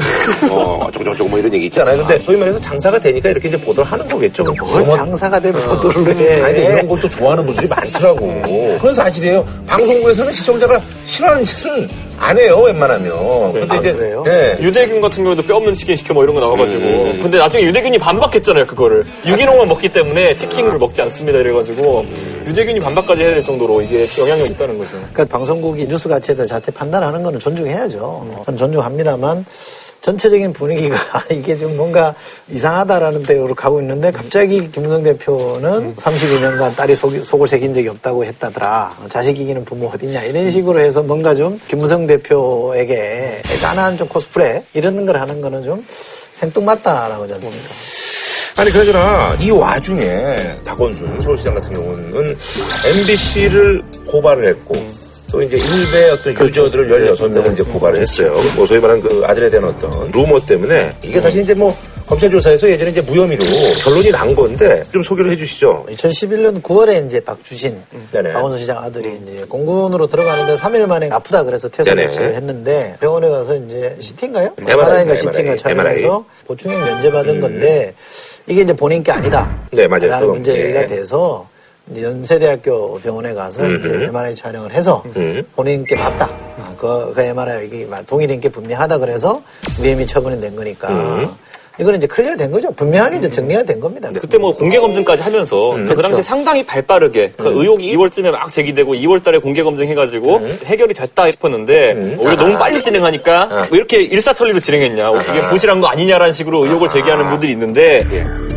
[0.51, 1.99] 어, 어쩌고저쩌고 뭐 이런 얘기 있잖아요.
[1.99, 4.45] 근데 소위 말해서 장사가 되니까 이렇게 이제 보도를 하는 거겠죠.
[4.45, 5.81] 뭘 장사가 되면 어.
[5.81, 6.43] 보도를 해.
[6.43, 8.43] 아니 근데 이런 걸또 좋아하는 분들이 많더라고.
[8.77, 9.45] 그건 사실이에요.
[9.67, 11.89] 방송국에서는 시청자가 싫어하는 짓은
[12.23, 13.53] 안 해요, 웬만하면.
[13.53, 14.23] 근데 아, 이제 그래요?
[14.25, 14.57] 네.
[14.61, 16.81] 유대균 같은 경우도 뼈 없는 치킨 시켜 뭐 이런 거 나와가지고.
[16.81, 17.21] 음.
[17.21, 19.05] 근데 나중에 유대균이 반박했잖아요, 그거를.
[19.27, 22.07] 유기농만 먹기 때문에 치킨을 먹지 않습니다, 이래가지고.
[22.47, 24.91] 유대균이 반박까지 해야 될 정도로 이게 영향력이 있다는 거죠.
[25.13, 28.45] 그러니까 방송국이 뉴스 가치에 대해 자체 판단하는 거는 존중해야죠.
[28.47, 29.45] 전 존중합니다만
[30.03, 30.97] 전체적인 분위기가
[31.31, 32.15] 이게 좀 뭔가
[32.51, 38.97] 이상하다라는 대우로 가고 있는데 갑자기 김무성 대표는 32년간 딸이 속, 속을 새긴 적이 없다고 했다더라.
[39.09, 40.23] 자식 이기는 부모 어딨냐.
[40.25, 45.85] 이런 식으로 해서 뭔가 좀 김무성 대표에게 애잔한 좀 코스프레 이런 걸 하는 거는 좀
[46.33, 47.69] 생뚱맞다라고 하지 않습니까?
[48.59, 52.37] 아니 그러잖아 이 와중에 박원순 서울시장 같은 경우는
[52.85, 54.75] MBC를 고발을 했고
[55.33, 56.67] 또 이제 일베 어떤 그렇죠.
[56.67, 57.53] 유저들을 16명을 네.
[57.55, 58.39] 이제 고발을 했어요.
[58.55, 61.75] 뭐 소위 말하는 그 아들에 대한 어떤 루머 때문에 이게 사실 이제 뭐
[62.07, 63.43] 검찰 조사에서 예전에 이제 무혐의로
[63.83, 65.87] 결론이 난 건데 좀 소개를 해 주시죠.
[65.89, 68.35] 2011년 9월에 이제 박주신 네네.
[68.35, 73.55] 박원순 시장 아들이 이제 공군으로 들어가는데 3일 만에 아프다 그래서 퇴소 조치를 했는데 병원에 가서
[73.57, 74.51] 이제 CT인가요?
[74.59, 77.41] MRI인가 CT인가 촬영해서 보충형 면제받은 음.
[77.41, 77.95] 건데
[78.47, 79.51] 이게 이제 본인 게 아니다.
[79.71, 80.09] 네, 맞아요.
[80.09, 80.87] 라는 문제가 네.
[80.89, 81.47] 돼서
[82.01, 86.27] 연세대학교 병원에 가서 음 이제 MRI 촬영을 해서 음 본인께 맞다.
[86.59, 89.43] 어, 그, 그 MRI 이게 동일인 게 분명하다 그래서
[89.79, 90.89] 무혐의 처분이 된 거니까.
[90.89, 91.35] 음
[91.81, 92.71] 이거는 이제 클리어 된 거죠.
[92.73, 94.11] 분명하게 이제 정리가 된 겁니다.
[94.19, 96.03] 그때 뭐 공개 검증까지 하면서 음, 그 그렇죠.
[96.03, 97.57] 당시에 상당히 발빠르게 그 음.
[97.57, 100.59] 의혹이 2월쯤에 막 제기되고 2월달에 공개 검증해가지고 음.
[100.65, 102.17] 해결이 됐다 싶었는데 음.
[102.19, 103.69] 오히려 너무 빨리 진행하니까 아.
[103.71, 105.49] 왜 이렇게 일사천리로 진행했냐, 이게 아.
[105.49, 108.05] 부실한 거 아니냐라는 식으로 의혹을 제기하는 분들이 있는데.
[108.13, 108.52] 예.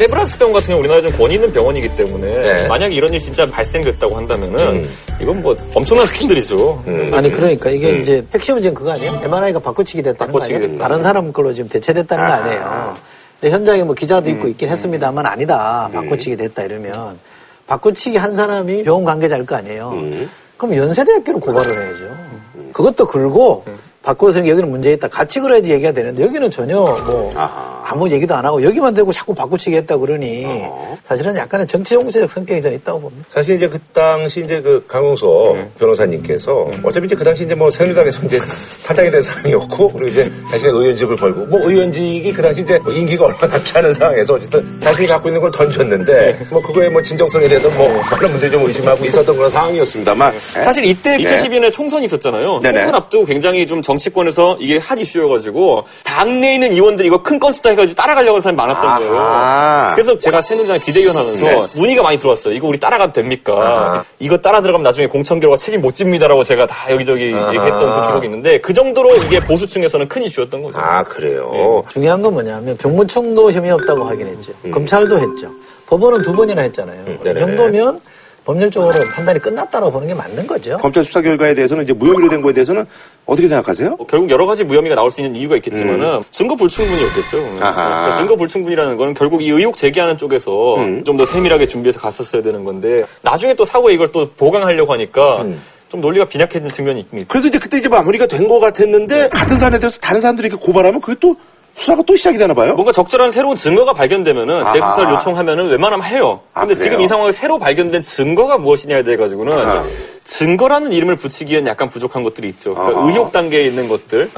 [0.00, 2.68] 세브란스 병원 같은 경우 우리나라에 좀 권위 있는 병원이기 때문에 네.
[2.68, 4.90] 만약에 이런 일이 진짜 발생됐다고 한다면은 음.
[5.20, 6.84] 이건 뭐 엄청난 스캔들이죠.
[6.86, 7.10] 음.
[7.12, 8.00] 아니 그러니까 이게 음.
[8.00, 9.20] 이제 핵심은 지금 그거 아니에요?
[9.22, 10.72] MRI가 바꿔치기 됐다는 바꿔치기 거 아니에요?
[10.72, 10.88] 됐다.
[10.88, 12.28] 다른 사람 걸로 지금 대체됐다는 아.
[12.28, 12.96] 거 아니에요?
[13.40, 14.48] 근데 현장에 뭐 기자도 있고 음.
[14.48, 15.90] 있긴 했습니다만 아니다.
[15.92, 15.92] 음.
[15.92, 17.18] 바꿔치기 됐다 이러면
[17.66, 19.90] 바꿔치기 한 사람이 병원 관계자일 거 아니에요?
[19.90, 20.30] 음.
[20.56, 22.72] 그럼 연세대학교로 고발을 해야죠.
[22.72, 23.66] 그것도 걸고
[24.02, 25.08] 바꿔서 여기는 문제 있다.
[25.08, 27.80] 같이 그래야지 얘기가 되는데 여기는 전혀 뭐 아하.
[27.84, 30.96] 아무 얘기도 안 하고 여기만 대고 자꾸 바꾸치기 했다 그러니 어.
[31.02, 33.26] 사실은 약간의 정치 정치적 성격이 전 있다고 봅니다.
[33.28, 35.70] 사실 이제 그 당시 이제 그 강용석 음.
[35.78, 36.80] 변호사님께서 음.
[36.84, 38.38] 어차피 이제 그 당시 이제 뭐 새누리당에서 이제
[38.86, 43.24] 탈당이 된 사람이었고 그리고 이제 자신의 의원직을 걸고 뭐 의원직이 그 당시 이제 뭐 임기가
[43.26, 46.46] 얼마 남지 않은 상황에서 어쨌든 자신이 갖고 있는 걸 던졌는데 네.
[46.48, 51.18] 뭐 그거에 뭐 진정성에 대해서 뭐 많은 분들이 좀 의심하고 있었던 그런 상황이었습니다만 사실 이때
[51.18, 52.60] 2012년에 총선이 있었잖아요.
[52.62, 57.96] 총선 앞두고 굉장히 좀 정치권에서 이게 한 이슈여가지고 당내에 있는 의원들이 이거 큰 건수다 해가지고
[57.96, 58.98] 따라가려고 하는 사람이 많았던 아하.
[58.98, 59.94] 거예요.
[59.94, 61.66] 그래서 제가 새누리당 비대위원 하면서 네.
[61.74, 62.54] 문의가 많이 들어왔어요.
[62.54, 63.52] 이거 우리 따라가도 됩니까?
[63.54, 64.04] 아하.
[64.20, 67.48] 이거 따라 들어가면 나중에 공천 결과 책임 못 집니다라고 제가 다 여기저기 아하.
[67.48, 70.78] 얘기했던 그 기록이 있는데 그 정도로 이게 보수층에서는 큰 이슈였던 거죠.
[70.78, 71.50] 아 그래요.
[71.52, 71.82] 네.
[71.92, 74.52] 중요한 건 뭐냐면 병무청도 혐의 없다고 하긴 했죠.
[74.64, 74.70] 음.
[74.70, 75.50] 검찰도 했죠.
[75.86, 77.02] 법원은 두 번이나 했잖아요.
[77.08, 78.00] 음, 이 정도면
[78.44, 80.76] 법률적으로 판단이 끝났다고 보는 게 맞는 거죠.
[80.78, 82.84] 검찰 수사 결과에 대해서는 이제 무혐의로 된 거에 대해서는
[83.26, 83.96] 어떻게 생각하세요?
[83.96, 86.22] 뭐 결국 여러 가지 무혐의가 나올 수 있는 이유가 있겠지만은 음.
[86.30, 87.36] 증거 불충분이었겠죠.
[87.36, 91.04] 그러니까 증거 불충분이라는 거는 결국 이 의혹 제기하는 쪽에서 음.
[91.04, 95.60] 좀더 세밀하게 준비해서 갔었어야 되는 건데 나중에 또 사후에 이걸 또 보강하려고 하니까 음.
[95.88, 97.28] 좀 논리가 빈약해진 측면이 있습니다.
[97.28, 101.00] 그래서 이제 그때 이제 마무리가 된 것 같았는데 같은 사안에 대해서 다른 사람들이 이렇게 고발하면
[101.00, 101.34] 그게 또
[101.74, 102.74] 수사가 또 시작이 되나 봐요?
[102.74, 104.72] 뭔가 적절한 새로운 증거가 발견되면은 아하.
[104.74, 106.40] 재수사를 요청하면은 웬만하면 해요.
[106.52, 109.84] 아, 근데 아, 지금 이 상황에 새로 발견된 증거가 무엇이냐에 대해 가지고는 아하.
[110.24, 112.74] 증거라는 이름을 붙이기엔 약간 부족한 것들이 있죠.
[112.74, 114.30] 그러니까 의혹 단계에 있는 것들.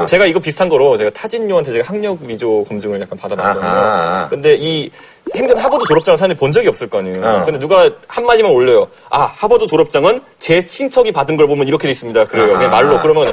[0.00, 4.26] 네, 제가 이거 비슷한 거로 제가 타진요한테 제가 학력 위조 검증을 약간 받아봤거든요.
[4.28, 4.90] 근데 이
[5.34, 7.24] 행전 하버드 졸업장을 사는데 본 적이 없을 거 아니에요.
[7.24, 7.44] 어.
[7.44, 8.88] 근데 누가 한마디만 올려요.
[9.08, 12.24] 아, 하버드 졸업장은 제 친척이 받은 걸 보면 이렇게 돼 있습니다.
[12.24, 12.52] 그래요.
[12.54, 13.00] 그냥 말로.
[13.00, 13.32] 그러면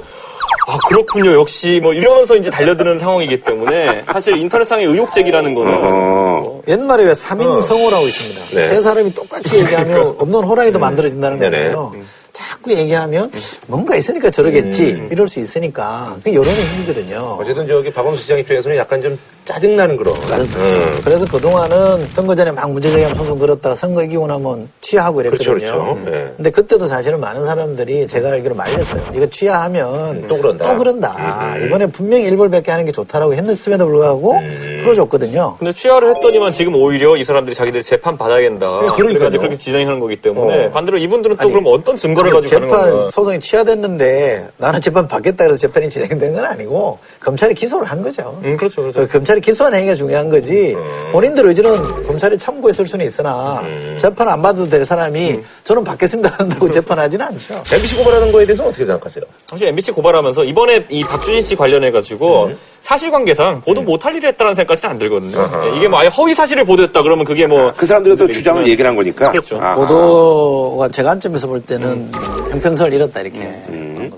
[0.68, 1.34] 아 그렇군요.
[1.34, 6.62] 역시 뭐 이러면서 이제 달려드는 상황이기 때문에 사실 인터넷상의 의혹 제기라는 거는 어.
[6.68, 8.42] 옛말에 왜 3인 성호라고 있습니다.
[8.56, 8.70] 네.
[8.70, 11.94] 세 사람이 똑같이 얘기하면 없는 호랑이도 만들어진다는 거예요.
[12.34, 13.32] 자꾸 얘기하면
[13.67, 15.10] 뭔가 있으니까 저러겠지 음.
[15.12, 17.38] 이럴 수 있으니까 그 여론의 힘이거든요.
[17.39, 20.15] 어쨌든 저기 박원순 시장 입장에서는 약간 좀 짜증나는 그런.
[20.26, 20.60] 짜증나죠.
[20.60, 21.02] 음.
[21.04, 25.54] 그래서 그동안은 선거 전에 막 문제 제기하면 소송 걸었다가 선거 이기고 나면 취하하고 이랬거든요.
[25.54, 25.93] 그렇죠, 그렇죠.
[26.00, 26.06] 음.
[26.06, 26.34] 네.
[26.38, 29.12] 근데 그때도 사실은 많은 사람들이 제가 알기로 말렸어요.
[29.13, 30.28] 이거 취하하면 음.
[30.28, 30.72] 또 그런다.
[30.72, 31.56] 또 그런다.
[31.58, 31.67] 음.
[31.67, 34.80] 이번에 분명히 일벌백계 하는 게 좋다라고 했음에도 불구하고 음.
[34.84, 35.58] 풀어줬거든요.
[35.60, 38.80] 근데 취하를 했더니만 지금 오히려 이 사람들이 자기들이 재판 받아야 된다.
[38.82, 40.72] 네, 그러니까 그렇게 진행하는 거기 때문에 어.
[40.72, 43.10] 반대로 이분들은 또 아니, 그럼 어떤 증거 를 가지고 재판?
[43.12, 48.40] 소송이 취하됐는데 나는 재판 받겠다 그래서 재판이 진행된 건 아니고 검찰이 기소를 한 거죠.
[48.44, 49.08] 음, 그렇죠, 그렇죠.
[49.08, 50.74] 검찰이 기소한 행위가 중요한 거지.
[50.76, 51.10] 음.
[51.12, 53.98] 본인들 의지는 검찰이 참고했을 수는 있으나 음.
[54.00, 55.46] 재판 안 받아도 될 사람이 음.
[55.64, 57.64] 저는 받겠습니다 한다고 재판하지는 않죠.
[57.72, 59.24] MBC 고발하는 거에 대해서 어떻게 생각하세요?
[59.46, 62.58] 사실 MBC 고발하면서 이번에 이 박준희 씨 관련해 가지고 음.
[62.84, 63.86] 사실관계상 보도 음.
[63.86, 65.39] 못할 일을 했다는 생각까지는 안 들거든요.
[65.39, 65.65] 아하.
[65.67, 68.96] 이게 뭐 아예 허위 사실을 보도했다 그러면 그게 뭐 그 사람들이 또 주장을 얘기를 한
[68.96, 69.32] 거니까.
[69.32, 69.58] 그렇죠.
[69.60, 69.76] 아하.
[69.76, 72.12] 보도가 제 관점에서 볼 때는 음.
[72.52, 74.12] 형평성을 잃었다 이렇게 음.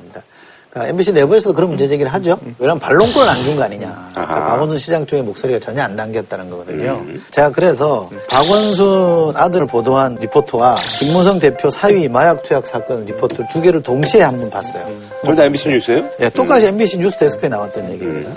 [0.78, 2.38] MBC 내부에서도 그런 문제 제기를 하죠.
[2.60, 4.10] 왜냐하면 반론권을 안 준 거 아니냐.
[4.12, 7.02] 그러니까 박원순 시장 쪽의 목소리가 전혀 안 담겼다는 거거든요.
[7.06, 7.24] 음.
[7.32, 13.82] 제가 그래서 박원순 아들을 보도한 리포터와 김무성 대표 사위 마약 투약 사건 리포터 두 개를
[13.82, 14.86] 동시에 한 번 봤어요.
[15.24, 16.10] 둘 다 MBC 뉴스예요?
[16.20, 18.32] 네, 똑같이 MBC 뉴스 데스크에 나왔던 얘기입니다.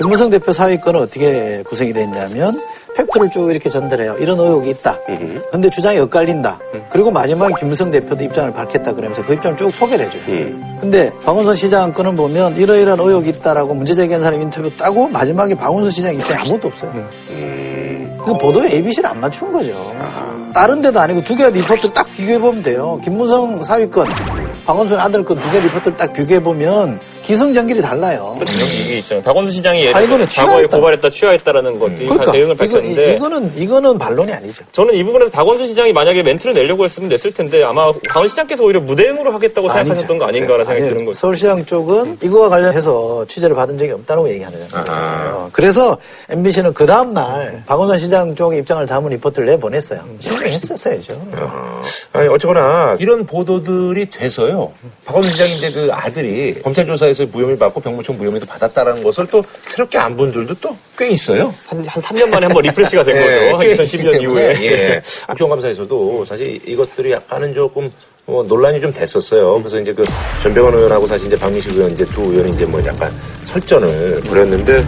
[0.00, 0.04] 음.
[0.06, 2.60] 김무성 대표 사위 건은 어떻게 구성이 됐냐면
[2.96, 4.16] 팩트를 쭉 이렇게 전달해요.
[4.18, 4.98] 이런 의혹이 있다.
[5.50, 6.58] 근데 주장이 엇갈린다.
[6.90, 10.22] 그리고 마지막에 김무성 대표도 입장을 밝혔다 그러면서 그 입장을 쭉 소개를 해줘요.
[10.80, 15.90] 근데 박원순 시장 건을 보면 이러이러한 의혹이 있다라고 문제 제기한 사람 인터뷰 따고 마지막에 박원순
[15.90, 16.92] 시장 입장이 아무것도 없어요.
[18.24, 19.92] 그 보도에 ABC를 안 맞춘 거죠.
[20.54, 23.00] 다른 데도 아니고 두 개 리포트 딱 비교해보면 돼요.
[23.04, 24.08] 김무성 사위 건,
[24.66, 28.36] 박원순 아들 건 두 개 리포트를 딱 비교해보면 기승전결이 달라요.
[28.38, 28.52] 그렇죠.
[28.64, 29.22] 이게 있잖아요.
[29.22, 34.32] 박원순 시장이 예전에 아, 과거에 고발했다 취하했다라는 것들이 그러니까, 대응을 밝혔는데 이거, 는 이거는 반론이
[34.32, 34.64] 아니죠.
[34.72, 38.80] 저는 이 부분에서 박원순 시장이 만약에 멘트를 내려고 했으면 냈을 텐데 아마 박원 시장께서 오히려
[38.80, 39.78] 무대응으로 하겠다고 아니죠.
[39.78, 40.92] 생각하셨던 거 아닌가라는 생각이 아니요.
[40.94, 41.18] 드는 거죠.
[41.18, 45.50] 서울시장 쪽은 이거와 관련해서 취재를 받은 적이 없다고 얘기하는 거예요.
[45.52, 45.98] 그래서
[46.30, 50.00] MBC는 그 다음 날 박원순 시장 쪽의 입장을 담은 리포트를 내보냈어요.
[50.20, 51.20] 신청했었어야죠.
[52.12, 54.72] 아니 어쨌거나 이런 보도들이 돼서요.
[55.04, 59.42] 박원순 시장이 제 그 아들이 검찰 조사 에서 무혐의 받고 병무청 무혐의도 받았다라는 것을 또
[59.62, 61.54] 새롭게 안 분들도 또 꽤 있어요.
[61.68, 63.82] 한, 한 3년 만에 한번 refresh가 된 네, 거죠.
[63.82, 64.58] 2012년 이후에.
[64.64, 65.02] 예.
[65.28, 67.90] 국정감사에서도 사실 이것들이 약간은 조금
[68.26, 69.58] 뭐 논란이 좀 됐었어요.
[69.62, 70.02] 그래서 이제 그
[70.42, 74.84] 전병헌 의원하고 사실 이제 박민식 의원 이제 두 의원이 이제 뭐 약간 설전을 벌였는데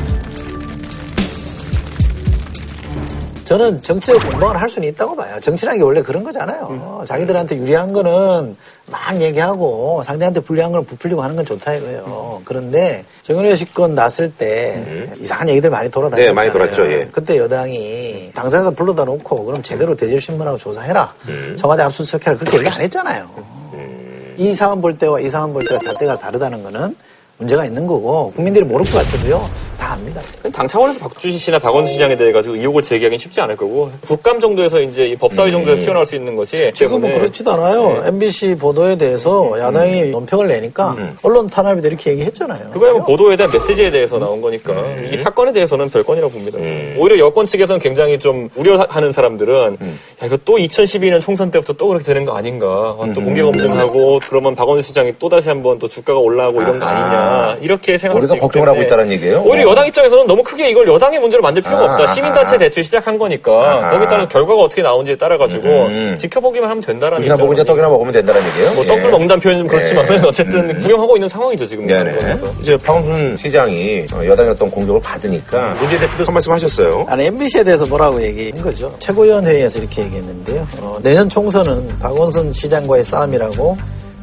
[3.51, 5.37] 저는 정치적 공방을 할 수는 있다고 봐요.
[5.41, 6.69] 정치라는 게 원래 그런 거잖아요.
[6.71, 7.05] 음.
[7.05, 12.37] 자기들한테 유리한 거는 막 얘기하고 상대한테 불리한 건 부풀리고 하는 건 좋다 이거예요.
[12.39, 12.43] 음.
[12.45, 15.17] 그런데 정윤회 씨건 났을 때 음.
[15.21, 16.31] 이상한 얘기들 많이 돌아다녔잖아요.
[16.31, 16.93] 네, 많이 돌았죠.
[16.93, 17.09] 예.
[17.11, 21.13] 그때 여당이 당사자 불러다 놓고 그럼 제대로 대질신문하고 조사해라.
[21.27, 21.57] 음.
[21.59, 22.37] 청와대 압수수색해라.
[22.37, 23.29] 그렇게 얘기 안 했잖아요.
[23.73, 24.35] 음.
[24.39, 26.95] 이 사안 볼 때와 이 사안 볼 때가 잣대가 다르다는 거는
[27.39, 30.21] 문제가 있는 거고 국민들이 모를 것 같아도요 다 압니다.
[30.53, 34.81] 당 차원에서 박주시 씨나 박원순 시장에 대해 가지고 의혹을 제기하기는 쉽지 않을 거고 국감 정도에서
[34.83, 35.85] 이제 법사위 정도에서 음.
[35.85, 38.03] 튀어나올 수 있는 것이 지금은 그렇지도 않아요.
[38.03, 38.09] 네.
[38.09, 40.11] MBC 보도에 대해서 야당이 음.
[40.11, 41.17] 논평을 내니까 음.
[41.23, 42.71] 언론 탄압이 이렇게 얘기했잖아요.
[42.73, 45.09] 그거야 뭐 보도에 대한 메시지에 대해서 나온 거니까 음.
[45.11, 46.59] 이 사건에 대해서는 별건이라고 봅니다.
[46.59, 46.97] 음.
[46.99, 49.99] 오히려 여권 측에서는 굉장히 좀 우려하는 사람들은 음.
[50.23, 52.97] 야 이거 또 2012년 총선 때부터 또 그렇게 되는 거 아닌가?
[53.15, 57.59] 또 공개 검증하고 그러면 박원순 시장이 또 다시 한번 또 주가가 올라가고 이런 거 아니냐?
[57.63, 59.43] 이렇게 생각할 우리가 걱정을 하고 있다는 얘기예요.
[59.47, 62.07] 오히려 여당 입장에서는 너무 크게 이걸 여당의 문제로 만들 필요가 아, 없다.
[62.09, 66.17] 시민단체 대출 시작한 거니까 아, 거기에 따라서 결과가 어떻게 나오는지에 따라 가지고 음, 음.
[66.17, 67.53] 지켜보기만 하면 된다라는 얘기죠.
[67.53, 68.75] 이제 떡이나 먹으면 된다는 얘기예요.
[68.75, 68.89] 뭐 예.
[68.89, 70.17] 떡을 먹는다는 표현은 그렇지만 예.
[70.27, 70.79] 어쨌든 음.
[70.79, 71.87] 구경하고 있는 상황이죠 지금.
[71.87, 72.37] 네, 네.
[72.61, 77.07] 이제 박원순 시장이 여당의 어떤 공격을 받으니까 문재 대표도 한 말씀 하셨어요.
[77.09, 78.95] 아니 MBC에 대해서 뭐라고 얘기한 거죠.
[78.99, 80.67] 최고위원 회의에서 이렇게 얘기했는데요.
[80.81, 83.77] 어, 내년 총선은 박원순 시장과의 싸움이라고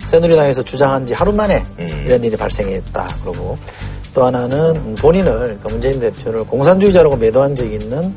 [0.08, 2.04] 새누리당에서 주장한 지 하루 만에 음.
[2.06, 3.08] 이런 일이 발생했다.
[3.24, 3.58] 그러고
[4.18, 8.16] 또 하나는 본인을 그러니까 문재인 대표를 공산주의자라고 매도한 적이 있는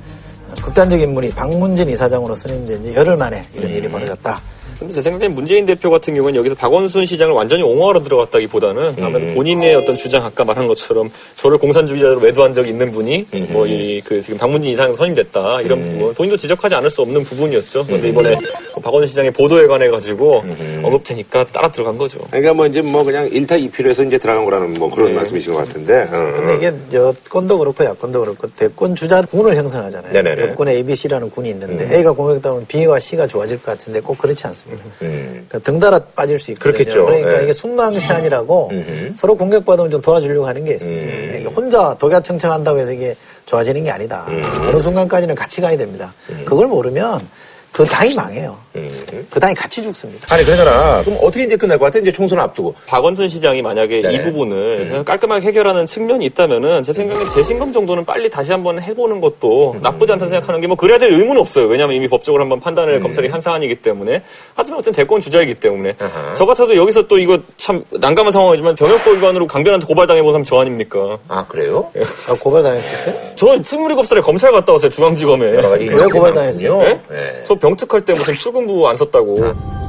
[0.62, 3.76] 극단적 인물이 박문진 이사장으로 선임된 지 열흘 만에 이런 음.
[3.76, 4.40] 일이 벌어졌다.
[4.80, 9.04] 근데 제 생각엔 문재인 대표 같은 경우는 여기서 박원순 시장을 완전히 옹호하러 들어갔다기보다는 음.
[9.04, 13.48] 아마도 본인의 어떤 주장 아까 말한 것처럼 저를 공산주의자로 외도한 적이 있는 분이 음.
[13.50, 15.98] 뭐이 그 지금 박문진 이상 선임됐다 이런 음.
[15.98, 17.84] 부분 본인도 지적하지 않을 수 없는 부분이었죠.
[17.84, 18.12] 그런데 음.
[18.12, 18.36] 이번에
[18.82, 20.80] 박원순 시장의 보도에 관해 가지고 음.
[20.82, 22.20] 언급되니까 따라 들어간 거죠.
[22.30, 25.14] 그러니까 뭐 이제 뭐 그냥 일타 이피로 해서 이제 들어간 거라는 뭐 그런 네.
[25.16, 26.08] 말씀이신 것 같은데.
[26.10, 26.32] 어.
[26.38, 30.10] 근데 이게 여권도 그렇고 야권도 그렇고 대권 주자 군을 형성하잖아요.
[30.14, 30.42] 네네네.
[30.52, 31.92] 여권에 ABC라는 군이 있는데 음.
[31.92, 34.69] A가 공격당하면 B와 C가 좋아질 것 같은데 꼭 그렇지 않습니다.
[35.02, 35.46] 음.
[35.48, 36.72] 그러니까 등달아 빠질 수 있거든요.
[36.72, 37.04] 그렇겠죠.
[37.04, 37.44] 그러니까 네.
[37.44, 39.14] 이게 순망시한이라고 음.
[39.16, 41.02] 서로 공격받으면 좀 도와주려고 하는 게 있습니다.
[41.02, 41.26] 음.
[41.28, 44.26] 그러니까 혼자 독야청청한다고 해서 이게 좋아지는 게 아니다.
[44.28, 44.42] 음.
[44.68, 46.12] 어느 순간까지는 같이 가야 됩니다.
[46.30, 46.42] 음.
[46.44, 47.26] 그걸 모르면
[47.72, 48.58] 그 당이 망해요.
[48.76, 49.26] 음.
[49.30, 50.32] 그 당이 같이 죽습니다.
[50.34, 51.02] 아니 그러잖아.
[51.04, 51.98] 그럼 어떻게 이제 끝날 것 같아?
[51.98, 52.74] 이제 총선 앞두고.
[52.86, 54.12] 박원순 시장이 만약에 네.
[54.14, 55.04] 이 부분을 음.
[55.04, 59.82] 깔끔하게 해결하는 측면이 있다면은 제 생각엔 재심검 정도는 빨리 다시 한번 해보는 것도 음.
[59.82, 61.66] 나쁘지 않다 생각하는 게 뭐 그래야 될 의무는 없어요.
[61.66, 63.02] 왜냐하면 이미 법적으로 한번 판단을 음.
[63.02, 64.22] 검찰이 한 사안이기 때문에.
[64.54, 65.96] 하지만 어쨌든 대권 주자이기 때문에.
[65.98, 66.32] 아하.
[66.34, 71.18] 저 같아도 여기서 또 이거 참 난감한 상황이지만 병역법 위반으로 강변한테 고발당해본 사람 저 아닙니까?
[71.26, 71.90] 아 그래요?
[71.96, 72.02] 예.
[72.02, 73.34] 아, 고발당했을 때?
[73.34, 75.44] 저 27살에 검찰 갔다 왔어요 중앙지검에.
[75.46, 76.78] 왜 고발당했어요?
[76.78, 77.00] 네?
[77.08, 77.42] 네.
[77.44, 79.79] 저 병특할 때 무슨 출근 부 안 썼다고.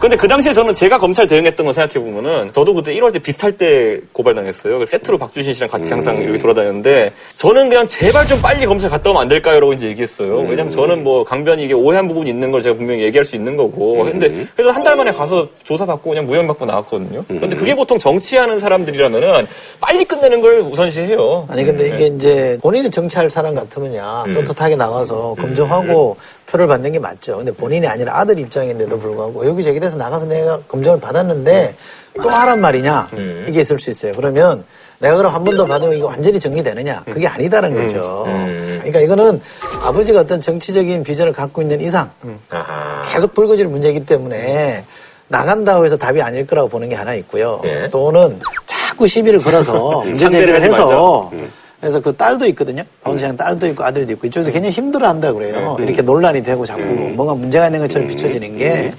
[0.00, 4.00] 근데 그 당시에 저는 제가 검찰 대응했던 거 생각해보면은 저도 그때 1월 때 비슷할 때
[4.12, 4.82] 고발당했어요.
[4.86, 6.22] 세트로 박주신 씨랑 같이 항상 음.
[6.22, 9.60] 이렇게 돌아다녔는데 저는 그냥 제발 좀 빨리 검찰 갔다 오면 안 될까요?
[9.60, 10.40] 라고 이제 얘기했어요.
[10.40, 10.48] 음.
[10.48, 14.02] 왜냐면 저는 뭐 강변이 이게 오해한 부분이 있는 걸 제가 분명히 얘기할 수 있는 거고.
[14.02, 14.10] 음.
[14.12, 17.22] 근데 그래서 한 달 만에 가서 조사받고 그냥 무혐의받고 나왔거든요.
[17.28, 19.46] 근데 그게 보통 정치하는 사람들이라면은
[19.80, 21.46] 빨리 끝내는 걸 우선시해요.
[21.50, 26.16] 아니 근데 이게 이제 본인이 정치할 사람 같으면야 떳떳하게 나가서 검증하고
[26.50, 27.36] 표를 받는 게 맞죠.
[27.38, 31.74] 근데 본인이 아니라 아들 입장인데도 불구하고 여기저기 돼서 나가서 내가 검증을 받았는데
[32.22, 33.44] 또 하란 말이냐 음.
[33.48, 34.12] 이게 있을 수 있어요.
[34.16, 34.64] 그러면
[34.98, 37.04] 내가 그럼 한 번 더 받으면 이거 완전히 정리되느냐?
[37.06, 37.86] 그게 아니다는 음.
[37.86, 38.24] 거죠.
[38.26, 38.78] 음.
[38.82, 39.40] 그러니까 이거는
[39.82, 42.10] 아버지가 어떤 정치적인 비전을 갖고 있는 이상
[43.12, 44.84] 계속 불거질 문제이기 때문에
[45.28, 47.60] 나간다고 해서 답이 아닐 거라고 보는 게 하나 있고요.
[47.64, 47.88] 예.
[47.90, 51.30] 또는 자꾸 시비를 걸어서 문제 제기를 해서
[51.80, 52.82] 그래서 그 딸도 있거든요.
[53.02, 53.36] 박원순 음.
[53.36, 55.76] 딸도 있고 아들도 있고 이쪽에서 굉장히 힘들어한다 그래요.
[55.78, 55.84] 음.
[55.84, 57.16] 이렇게 논란이 되고 자꾸 음.
[57.16, 58.92] 뭔가 문제가 있는 것처럼 비춰지는 게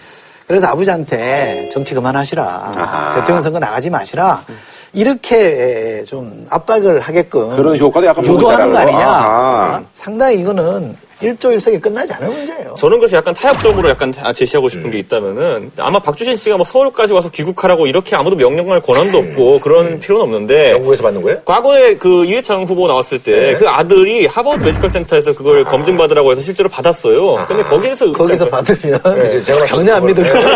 [0.48, 3.14] 그래서 아버지한테 정치 그만하시라.
[3.16, 4.44] 대통령 선거 나가지 마시라.
[4.94, 9.00] 이렇게 좀 압박을 하게끔 그런 효과도 약간 유도하는 거 아니냐.
[9.00, 9.82] 아하.
[9.94, 12.74] 상당히 이거는 일조일석이 끝나지 않은 문제예요.
[12.76, 14.92] 저는 그래서 약간 타협점으로 약간 제시하고 싶은 음.
[14.92, 19.86] 게 있다면은 아마 박주신 씨가 뭐 서울까지 와서 귀국하라고 이렇게 아무도 명령할 권한도 없고 그런
[19.86, 20.00] 음.
[20.00, 21.42] 필요는 없는데 영국에서 받는 거예요?
[21.46, 23.70] 과거에 그 이회창 후보 나왔을 때그 네.
[23.70, 25.70] 아들이 하버드 메디컬 센터에서 그걸 아.
[25.70, 27.38] 검증 받으라고 해서 실제로 받았어요.
[27.38, 27.46] 아.
[27.46, 29.44] 근데 거기에서 거기서 받으면 네.
[29.68, 30.48] 전혀 안 믿을 거예요.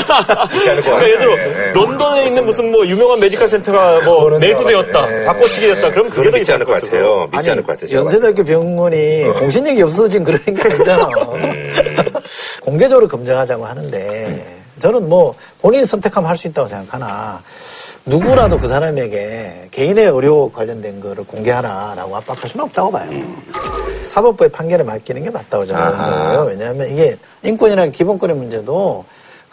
[0.64, 1.74] 그러니까 예를 들어 네.
[1.74, 5.26] 런던에 있는 무슨 뭐 유명한 메디컬 센터가 뭐 매수되었다, 네.
[5.26, 5.92] 바꿔치기 됐다.
[5.92, 7.28] 그럼 그게 더 믿지 않을 것 같아요.
[7.32, 8.00] 믿지 않을 것 같아요.
[8.00, 11.10] 연세대학교 병원이 공신력이 없어진 그런 게 아니잖아.
[12.62, 14.46] 공개적으로 검증하자고 하는데
[14.80, 17.42] 저는 뭐 본인이 선택하면 할 수 있다고 생각하나
[18.06, 23.10] 누구라도 그 사람에게 개인의 의료 관련된 거를 공개하라라고 압박할 수는 없다고 봐요.
[24.08, 26.42] 사법부의 판결에 맡기는 게 맞다고 저는 생각해요.
[26.50, 29.06] 왜냐하면 이게 인권이나 기본권의 문제도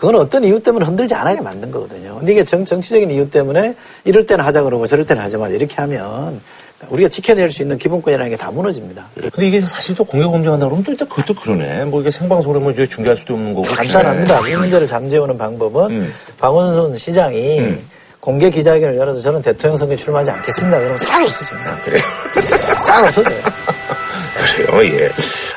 [0.02, 2.16] 그건 어떤 이유 때문에 흔들지 않아야 만든 거거든요.
[2.18, 5.76] 근데 이게 정, 정치적인 이유 때문에 이럴 때는 하자 그러고 저럴 때는 하지 마 이렇게
[5.76, 6.40] 하면
[6.88, 9.06] 우리가 지켜낼 수 있는 기본권이라는 게 다 무너집니다.
[9.14, 11.84] 근데 이게 사실 또 공개 검증한다 그러면 또 일단 그것도 그러네.
[11.84, 13.68] 뭐 이게 생방송으로 뭐 중계할 수도 없는 거고.
[13.68, 14.42] 간단합니다.
[14.42, 14.50] 네.
[14.50, 16.12] 이 문제를 잠재우는 방법은 음.
[16.40, 17.88] 박원순 시장이 음.
[18.18, 20.78] 공개 기자회견을 열어서 저는 대통령 선거에 출마하지 않겠습니다.
[20.78, 21.70] 그러면 싹 없어집니다.
[21.70, 22.02] 아, 그래요?
[22.82, 23.38] 싹 없어져요.
[24.66, 25.12] 그래요, 예.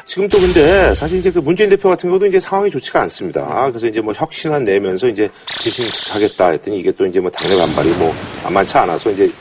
[0.05, 3.67] 지금 또 근데 사실 이제 그 문재인 대표 같은 경우도 이제 상황이 좋지가 않습니다.
[3.69, 5.27] 그래서 이제 뭐 혁신안 내면서 이제
[5.61, 8.13] 재신하겠다 했더니 이게 또 이제 뭐 당내 반발이 뭐
[8.43, 9.31] 만만치 않아서 이제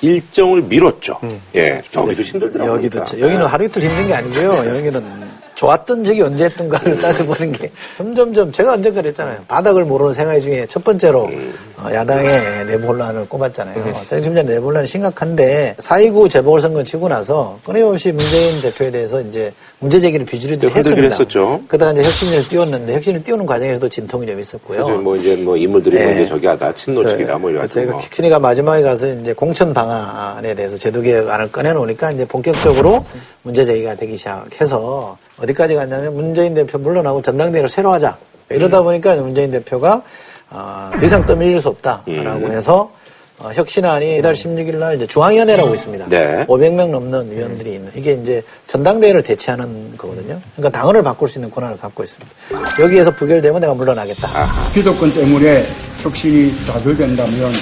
[0.00, 1.18] 일정을 미뤘죠.
[1.24, 1.40] 음.
[1.56, 1.82] 예.
[1.96, 2.76] 여기도 힘들더라고요.
[2.76, 3.26] 여기도, 그러니까.
[3.26, 4.76] 여기는 하루 이틀 힘든 게 아니고요.
[4.76, 5.23] 여기는
[5.54, 9.44] 좋았던 적이 언제 했던가를 따져보는 게 점점점 제가 언제 그랬잖아요.
[9.48, 11.30] 바닥을 모르는 생활 중에 첫 번째로
[11.78, 13.82] 어, 야당의 내부 혼란을 꼽았잖아요.
[14.04, 20.26] 새정치민주당 내부 혼란이 심각한데 4.29 재보궐선거 치고 나서 끊임없이 문재인 대표에 대해서 이제 문제 제기를
[20.26, 21.02] 비주류들이 네, 했습니다.
[21.02, 21.60] 했었죠.
[21.68, 24.86] 그러다가 이제 혁신을 띄웠는데 혁신을 띄우는 과정에서도 진통이 좀 있었고요.
[25.00, 26.12] 뭐 이제 뭐 인물들이 뭐 네.
[26.14, 28.00] 이제 저기 하다 친노측이다 뭐 이런 제가 뭐.
[28.00, 33.04] 혁신이가 마지막에 가서 이제 공천 방안에 대해서 제도 개혁안을 꺼내놓으니까 이제 본격적으로
[33.42, 38.16] 문제 제기가 되기 시작해서 어디까지 갔냐면 문재인 대표 물러나고 전당대회를 새로 하자.
[38.50, 38.84] 이러다 음.
[38.84, 40.02] 보니까 문재인 대표가
[40.50, 42.50] 어, 더 이상 떠밀릴 수 없다라고 음.
[42.50, 42.90] 해서
[43.38, 46.06] 어, 혁신안이 이달 16일 날 이제 중앙위원회라고 있습니다.
[46.08, 46.46] 네.
[46.46, 50.40] 500명 넘는 위원들이 있는 이게 이제 전당대회를 대체하는 거거든요.
[50.54, 52.32] 그러니까 당원을 바꿀 수 있는 권한을 갖고 있습니다.
[52.80, 54.28] 여기에서 부결되면 내가 물러나겠다.
[54.72, 55.66] 기득권 때문에
[56.02, 57.52] 혁신이 좌절된다면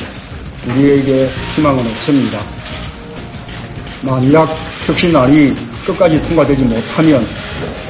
[0.68, 2.38] 우리에게 희망은 없습니다.
[4.02, 4.48] 만약
[4.86, 7.24] 혁신안이 끝까지 통과되지 못하면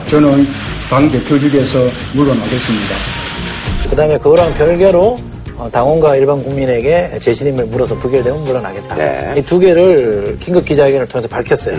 [0.09, 0.47] 저는
[0.89, 1.79] 당 대표직에서
[2.15, 2.95] 물러나겠습니다.
[3.89, 5.19] 그 다음에 그거랑 별개로
[5.57, 8.95] 어, 당원과 일반 국민에게 재신임을 물어서 부결되면 물러나겠다.
[8.97, 9.35] 네.
[9.39, 11.77] 이두 개를 긴급 기자회견을 통해서 밝혔어요.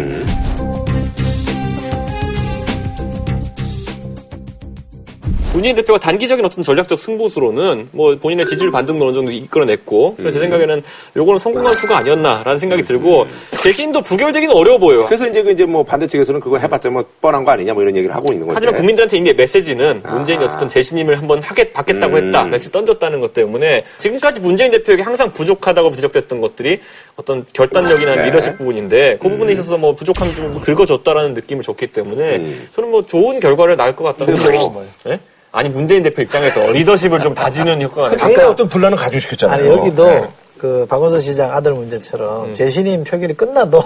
[5.54, 10.40] 문재인 대표가 단기적인 어떤 전략적 승부수로는 뭐 본인의 지지율 반등도 어느 정도 이끌어냈고 그래서 제
[10.40, 10.82] 생각에는
[11.16, 13.28] 요거는 성공한 수가 아니었나라는 생각이 들고
[13.62, 15.06] 재신도 부결되기는 어려워 보여요.
[15.06, 17.96] 그래서 이제 그 이제 뭐 반대 측에서는 그거 해봤자 뭐 뻔한 거 아니냐 뭐 이런
[17.96, 18.56] 얘기를 하고 있는 건데.
[18.56, 22.28] 하지만 국민들한테 이미 메시지는 문재인이 어쨌든 재신임을 한번 하겠, 받겠다고 음.
[22.28, 22.46] 했다.
[22.46, 26.80] 메시지 던졌다는 것 때문에 지금까지 문재인 대표에게 항상 부족하다고 지적됐던 것들이
[27.16, 28.26] 어떤 결단력이나 네.
[28.26, 32.68] 리더십 부분인데 그 부분에 있어서 뭐 부족함 좀 긁어줬다라는 느낌을 줬기 때문에 음.
[32.72, 34.58] 저는 뭐 좋은 결과를 낳을 것 같다는 생각이
[35.04, 35.24] 들어요.
[35.54, 35.58] 예?
[35.58, 39.60] 아니 문재인 대표 입장에서 리더십을 좀 다지는 효과가 그 당내 어떤 분란을 가중시켰잖아요.
[39.60, 40.28] 아니 여기도 네.
[40.58, 42.54] 그 박원순 시장 아들 문제처럼 음.
[42.54, 43.84] 재신임 표결이 끝나도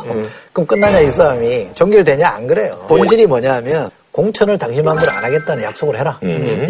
[0.54, 2.86] 그럼 끝나냐 이 싸움이 종결되냐 안 그래요.
[2.88, 6.20] 본질이 뭐냐면 공천을 당신 마음대로 안 하겠다는 약속을 해라.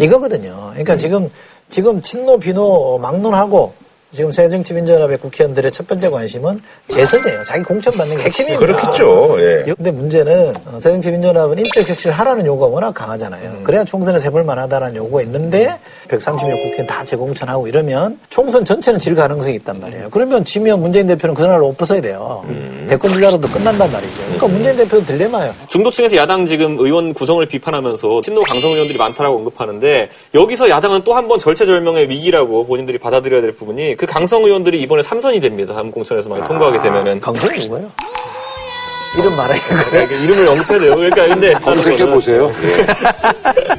[0.00, 0.70] 이거거든요.
[0.70, 1.30] 그러니까 지금
[1.68, 3.74] 지금 친노 비노 막론하고
[4.10, 7.44] 지금 새정치민주연합의 국회의원들의 첫 번째 관심은 재선이에요.
[7.44, 8.58] 자기 공천 받는 게 핵심입니다.
[8.58, 9.36] 그렇겠죠.
[9.38, 9.64] 예.
[9.76, 13.60] 근데 문제는 어, 새정치민주연합은 인적 혁신을 하라는 요구가 워낙 강하잖아요.
[13.64, 19.56] 그래야 총선에 세볼 만하다라는 요구가 있는데 130명 국회의원 다 재공천하고 이러면 총선 전체는 질 가능성이
[19.56, 20.08] 있단 말이에요.
[20.10, 22.46] 그러면 지면 문재인 대표는 그날 옷 벗어야 돼요.
[22.88, 24.14] 대권 주자로도 끝난단 말이죠.
[24.22, 25.52] 그러니까 문재인 대표도 딜레마예요.
[25.68, 31.28] 중도층에서 야당 지금 의원 구성을 비판하면서 친노 강성 의원들이 많다라고 언급하는데 여기서 야당은 또 한
[31.28, 35.74] 번 절체절명의 위기라고 본인들이 받아들여야 될 부분이 그 강성 의원들이 이번에 삼선이 됩니다.
[35.74, 37.90] 다음 공천에서 만약 통과하게 되면은 강성이 누구예요?
[39.16, 40.06] 이름 말하기가 그래.
[40.06, 40.96] 그러니까 일을 언급해야 돼요.
[40.96, 42.52] 그러니까 근데 검색해 보세요.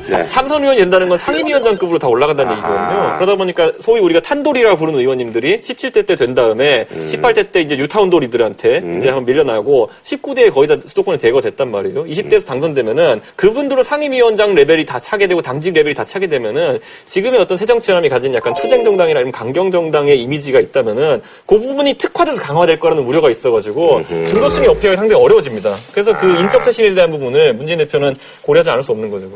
[0.07, 0.25] 네.
[0.27, 3.15] 삼선 의원이 된다는 건 상임위원장급으로 다 올라간다는 얘기거든요.
[3.17, 8.09] 그러다 보니까 소위 우리가 탄돌이라고 부르는 의원님들이 17대 때 된 다음에 18대 때 이제 유타운
[8.09, 12.03] 돌이들한테 이제 한번 밀려나고 19대에 거의 다 수도권에 대거됐단 말이에요.
[12.05, 17.57] 20대에서 당선되면은 그분들은 상임위원장 레벨이 다 차게 되고 당직 레벨이 다 차게 되면은 지금의 어떤
[17.57, 23.03] 새정치연합이 가진 약간 투쟁 정당이나 아니면 강경 정당의 이미지가 있다면은 그 부분이 특화돼서 강화될 거라는
[23.03, 25.75] 우려가 있어가지고 중도층의 어필하기 상당히 어려워집니다.
[25.93, 29.27] 그래서 그 인적 쇄신에 대한 부분을 문재인 대표는 고려하지 않을 수 없는 거죠.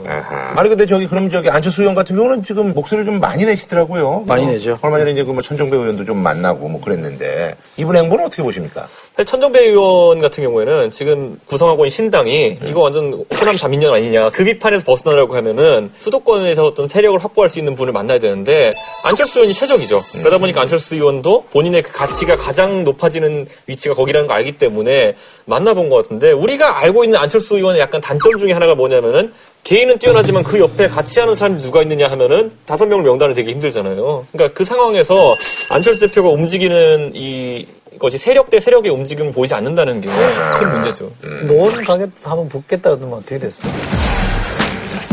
[0.56, 4.24] 아니 근데 저기 그럼 저기 안철수 의원 같은 경우는 지금 목소리를 좀 많이 내시더라고요.
[4.28, 4.78] 많이 내죠.
[4.82, 8.86] 얼마 전에 이제 그 뭐 천정배 의원도 좀 만나고 뭐 그랬는데 이분 행보는 어떻게 보십니까?
[9.26, 14.86] 천정배 의원 같은 경우에는 지금 구성하고 있는 신당이 이거 완전 호남 자민련 아니냐 그 비판에서
[14.86, 18.74] 벗어나려고 하면은 수도권에서 어떤 세력을 확보할 수 있는 분을 만나야 되는데
[19.06, 20.00] 안철수 의원이 최적이죠.
[20.20, 25.73] 그러다 보니까 안철수 의원도 본인의 그 가치가 가장 높아지는 위치가 거기라는 걸 알기 때문에 만나
[25.74, 29.34] 본 것 같은데 우리가 알고 있는 안철수 의원의 약간 단점 중에 하나가 뭐냐면은
[29.64, 34.26] 개인은 뛰어나지만 그 옆에 같이 하는 사람이 누가 있느냐 하면은 다섯 명을 명단을 되기 힘들잖아요.
[34.32, 35.36] 그러니까 그 상황에서
[35.72, 37.66] 안철수 대표가 움직이는 이
[38.00, 41.12] 것이 세력 대 세력의 움직임을 보이지 않는다는 게 큰 문제죠.
[41.48, 43.68] 노원 가겠다 하면 붙겠다 그러면 어떻게 됐어?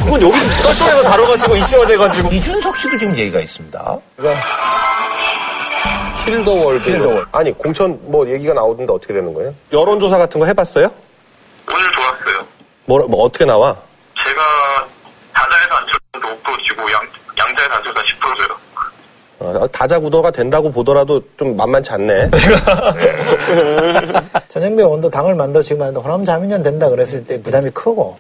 [0.03, 3.99] 그건 여기서 썰썰해서 다뤄가지고 이슈화 돼가지고 이준석 씨도 지금 얘기가 있습니다.
[6.39, 6.89] 힐더월드.
[6.91, 7.27] 힐더월.
[7.33, 9.55] 아니, 공천 뭐 얘기가 나오던데 어떻게 되는 거예요?
[9.73, 10.91] 여론조사 같은 거 해봤어요?
[11.69, 12.47] 오늘 좋았어요.
[12.87, 13.77] 뭐, 뭐 어떻게 나와?
[14.25, 14.41] 제가
[15.35, 17.01] 다자에서 안철수도 5%고 양,
[17.39, 18.57] 양자에서 안철수가 10%죠.
[19.41, 22.31] 어, 다자구도가 된다고 보더라도 좀 만만치 않네.
[24.49, 28.17] 천정배 의원도 당을 만들어 지금 하는데 호남 자민련 된다 그랬을 때 부담이 크고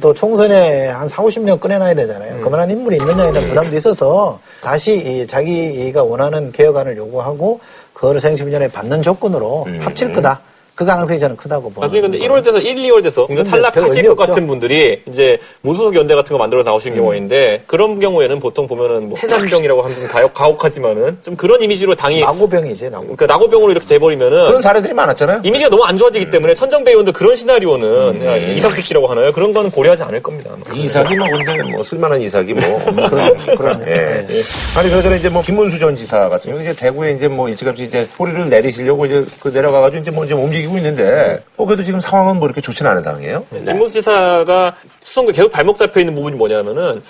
[0.00, 2.40] 또 총선에 한 4, 50명 꺼내놔야 되잖아요.
[2.42, 7.58] 그만한 인물이 있느냐에 대한 부담도 있어서 다시 이 자기가 원하는 개혁안을 요구하고
[7.92, 10.40] 그거를 생심위원회에 받는 조건으로 합칠 거다.
[10.74, 11.82] 그 가능성이 저는 크다고 봅니다.
[11.82, 16.32] 나중에 근데 1월 돼서 1, 2월 돼서 탈락하실 것 같은 분들이 이제 무소속 연대 같은
[16.32, 16.96] 거 만들어서 나오신 음.
[16.96, 22.90] 경우인데 그런 경우에는 보통 보면은 뭐 해산병이라고 하면 가혹, 가혹하지만은 좀 그런 이미지로 당이 나고병이지
[22.90, 23.04] 나고.
[23.04, 25.42] 그러니까 나고병으로 이렇게 돼버리면은 그런 사례들이 많았잖아요.
[25.44, 28.54] 이미지가 너무 안 좋아지기 때문에 천정배우원도 그런 시나리오는 음.
[28.56, 29.30] 이삭죽기라고 하나요?
[29.32, 30.50] 그런 거는 고려하지 않을 겁니다.
[30.74, 32.62] 이삭이 뭐 근데 뭐 쓸만한 이삭이 뭐
[33.10, 34.26] 그런 그런 예.
[34.28, 34.78] 예.
[34.78, 38.08] 아니 그러잖아 이제 뭐 김문수 전 지사 같은 경우 이제 대구에 이제 뭐 일찌감치 이제
[38.16, 42.36] 뿌리를 내리시려고 이제 그 내려가가지고 이제 뭐 이제 움직 이고 있는데 어 그래도 지금 상황은
[42.36, 43.46] 뭐 이렇게 좋지는 않은 상황이에요.
[43.50, 43.64] 네.
[43.64, 47.02] 김문수 지사가 수성구에 계속 발목 잡혀 있는 부분이 뭐냐면은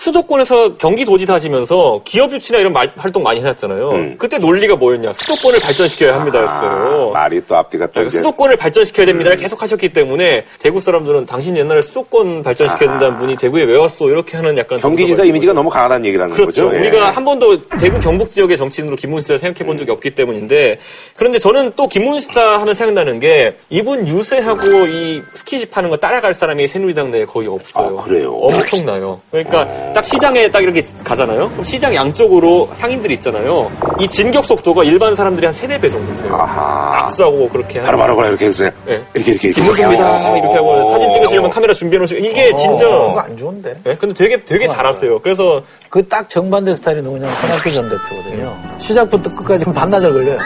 [0.00, 3.90] 수도권에서 경기도지사 하시면서 기업 유치나 이런 말, 활동 많이 해놨잖아요.
[3.90, 4.14] 음.
[4.18, 5.12] 그때 논리가 뭐였냐?
[5.12, 7.10] 수도권을 발전시켜야 합니다였어요.
[7.10, 9.42] 아, 말이 또 앞뒤가 또 네, 수도권을 발전시켜야 됩니다를 음.
[9.42, 14.08] 계속 하셨기 때문에 대구 사람들은 당신 옛날에 수도권 발전시켜야 된다는 분이 대구에 왜 왔어?
[14.08, 16.70] 이렇게 하는 약간 경기지사 이미지가 너무 강하다는 얘기라는 그렇죠.
[16.70, 16.78] 거죠.
[16.78, 17.02] 우리가 예.
[17.02, 20.78] 한 번도 대구 경북 지역의 정치인으로 김문수 씨를 생각해 본 적이 없기 때문인데
[21.14, 26.32] 그런데 저는 또 김문수 씨 하면 생각나는 게 이분 유세하고 이 스키십 하는 거 따라갈
[26.32, 27.98] 사람이 새누리당 내에 거의 없어요.
[27.98, 28.32] 아, 그래요?
[28.32, 29.20] 엄청나요.
[29.30, 29.89] 그러니까 어.
[29.92, 31.50] 딱 시장에 딱 이렇게 가잖아요.
[31.50, 33.70] 그럼 시장 양쪽으로 상인들이 있잖아요.
[33.98, 36.34] 이 진격 속도가 일반 사람들이 한 3, 4배 정도 돼요.
[36.34, 37.04] 아하.
[37.04, 39.02] 악수하고 그렇게 바로 바로 바로 이렇게 해서 네.
[39.14, 40.36] 이렇게 이렇게 이렇게 김문수입니다.
[40.36, 43.76] 이렇게 하고 사진 찍으시려면 카메라 준비해 놓으시고 이게 어, 진짜 그거 안 좋은데.
[43.84, 43.96] 네?
[43.96, 45.18] 근데 되게 되게 잘하세요.
[45.20, 48.56] 그래서 그 딱 정반대 스타일이 누구냐면 손학규 전 대표거든요.
[48.78, 50.38] 시작부터 끝까지 반나절 걸려요.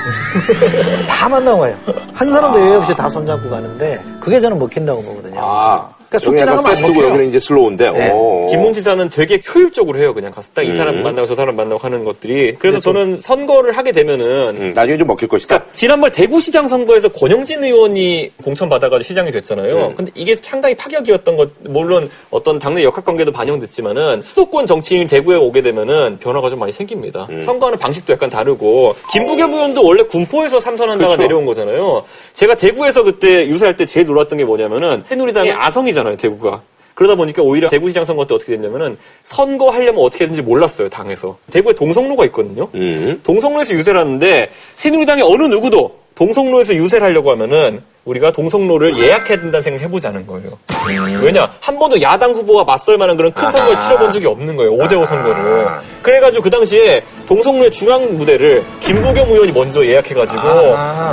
[1.08, 1.74] 다 만나고 가요.
[2.12, 5.40] 한 사람도 예외 없이 다 손잡고 가는데 그게 저는 먹힌다고 보거든요.
[5.42, 5.88] 아.
[6.14, 7.08] 그러니까 속 지나가면 안 먹혀요.
[7.08, 7.90] 여기는 이제 슬로우인데.
[7.90, 8.12] 네.
[8.50, 10.14] 김웅 지사는 되게 효율적으로 해요.
[10.14, 10.76] 그냥 가서 딱이 음.
[10.76, 12.56] 사람 만나고 저 사람 만나고 하는 것들이.
[12.58, 15.54] 그래서 저는 선거를 하게 되면은 음, 나중에 좀 먹힐 것이다.
[15.56, 19.86] 그러니까 지난번 대구시장 선거에서 권영진 의원이 공천 받아가지고 시장이 됐잖아요.
[19.88, 19.94] 음.
[19.94, 25.62] 근데 이게 상당히 파격이었던 것 물론 어떤 당내 역학 관계도 반영됐지만은 수도권 정치인 대구에 오게
[25.62, 27.26] 되면은 변화가 좀 많이 생깁니다.
[27.30, 27.40] 음.
[27.42, 31.22] 선거하는 방식도 약간 다르고 김부겸 의원도 원래 군포에서 삼선한다가 그렇죠.
[31.22, 32.04] 내려온 거잖아요.
[32.32, 36.03] 제가 대구에서 그때 유세할 때 제일 놀랐던 게 뭐냐면은 새누리당의 아성이잖아요.
[36.04, 36.60] 있잖아요, 대구가.
[36.94, 41.38] 그러다 보니까 오히려 대구시장 선거 때 어떻게 됐냐면은 선거하려면 어떻게 했는지 몰랐어요, 당에서.
[41.50, 42.68] 대구에 동성로가 있거든요.
[42.74, 43.20] 음.
[43.24, 49.84] 동성로에서 유세를 하는데 새누리당의 어느 누구도 동성로에서 유세를 하려고 하면은 우리가 동성로를 예약해야 된다는 생각을
[49.86, 50.56] 해보자는 거예요.
[50.70, 51.20] 음.
[51.24, 51.50] 왜냐?
[51.58, 54.72] 한 번도 야당 후보와 맞설 만한 그런 큰 선거를 치러본 적이 없는 거예요.
[54.76, 55.66] 5대5 선거를.
[56.02, 60.42] 그래가지고 그 당시에 동성로의 중앙 무대를 김부겸 의원이 먼저 예약해가지고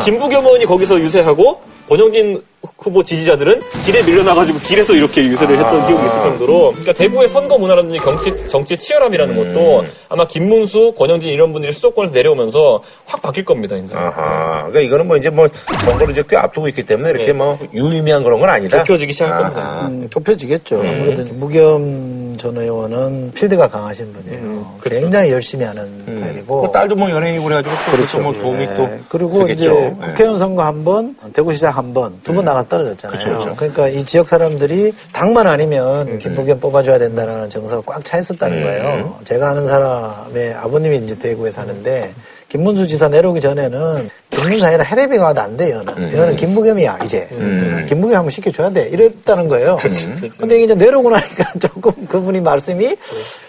[0.04, 2.44] 김부겸 의원이 거기서 유세하고 권영진
[2.78, 7.58] 후보 지지자들은 길에 밀려나가지고 길에서 이렇게 유세를 했던 아~ 기억이 있을 정도로 그러니까 대구의 선거
[7.58, 9.54] 문화라든지 정치, 정치 치열함이라는 음.
[9.54, 13.96] 것도 아마 김문수, 권영진 이런 분들이 수도권에서 내려오면서 확 바뀔 겁니다 이제.
[13.96, 14.68] 아하.
[14.68, 15.48] 그러니까 이거는 뭐 이제 뭐
[15.84, 17.34] 선거를 이제 꽤 앞두고 있기 때문에 이렇게 네.
[17.34, 18.84] 뭐 유의미한 그런 건 아니다.
[18.84, 19.50] 좁혀지기 시작할 아하.
[19.50, 19.88] 겁니다.
[19.88, 20.82] 음, 좁혀지겠죠.
[20.82, 20.88] 음.
[20.88, 24.42] 아무래도 무겸 전 의원은 필드가 강하신 분이에요.
[24.42, 25.02] 음, 그렇죠.
[25.02, 26.18] 굉장히 열심히 하는 음.
[26.18, 26.62] 스타일이고.
[26.62, 28.20] 그 딸도 뭐 연예인이고 그래가지고 또 그렇죠.
[28.20, 28.76] 뭐 도움이 네.
[28.76, 29.64] 또 그리고 되겠죠.
[29.64, 30.08] 이제 네.
[30.08, 32.52] 국회의원 선거 한 번, 대구시장 한 번, 두번 네.
[32.52, 33.20] 나가 떨어졌잖아요.
[33.20, 33.56] 그렇죠, 그렇죠.
[33.56, 36.20] 그러니까 이 지역 사람들이 당만 아니면 음.
[36.20, 38.64] 김부겸 뽑아줘야 된다는 정서가 꽉 차 있었다는 음.
[38.64, 39.20] 거예요.
[39.24, 42.14] 제가 아는 사람의 아버님이 이제 대구에 사는데
[42.52, 45.88] 김문수 지사 내려오기 전에는 김문수 아니라 헤레비가 와도 안 돼, 얘는.
[45.88, 46.12] 음.
[46.14, 47.26] 얘는 김부겸이야, 이제.
[47.32, 47.86] 음.
[47.88, 48.90] 김부겸 한번 시켜줘야 돼.
[48.90, 49.78] 이랬다는 거예요.
[49.78, 50.08] 그렇지.
[50.08, 50.30] 음.
[50.38, 52.98] 근데 이제 내려오고 나니까 조금 그분이 말씀이,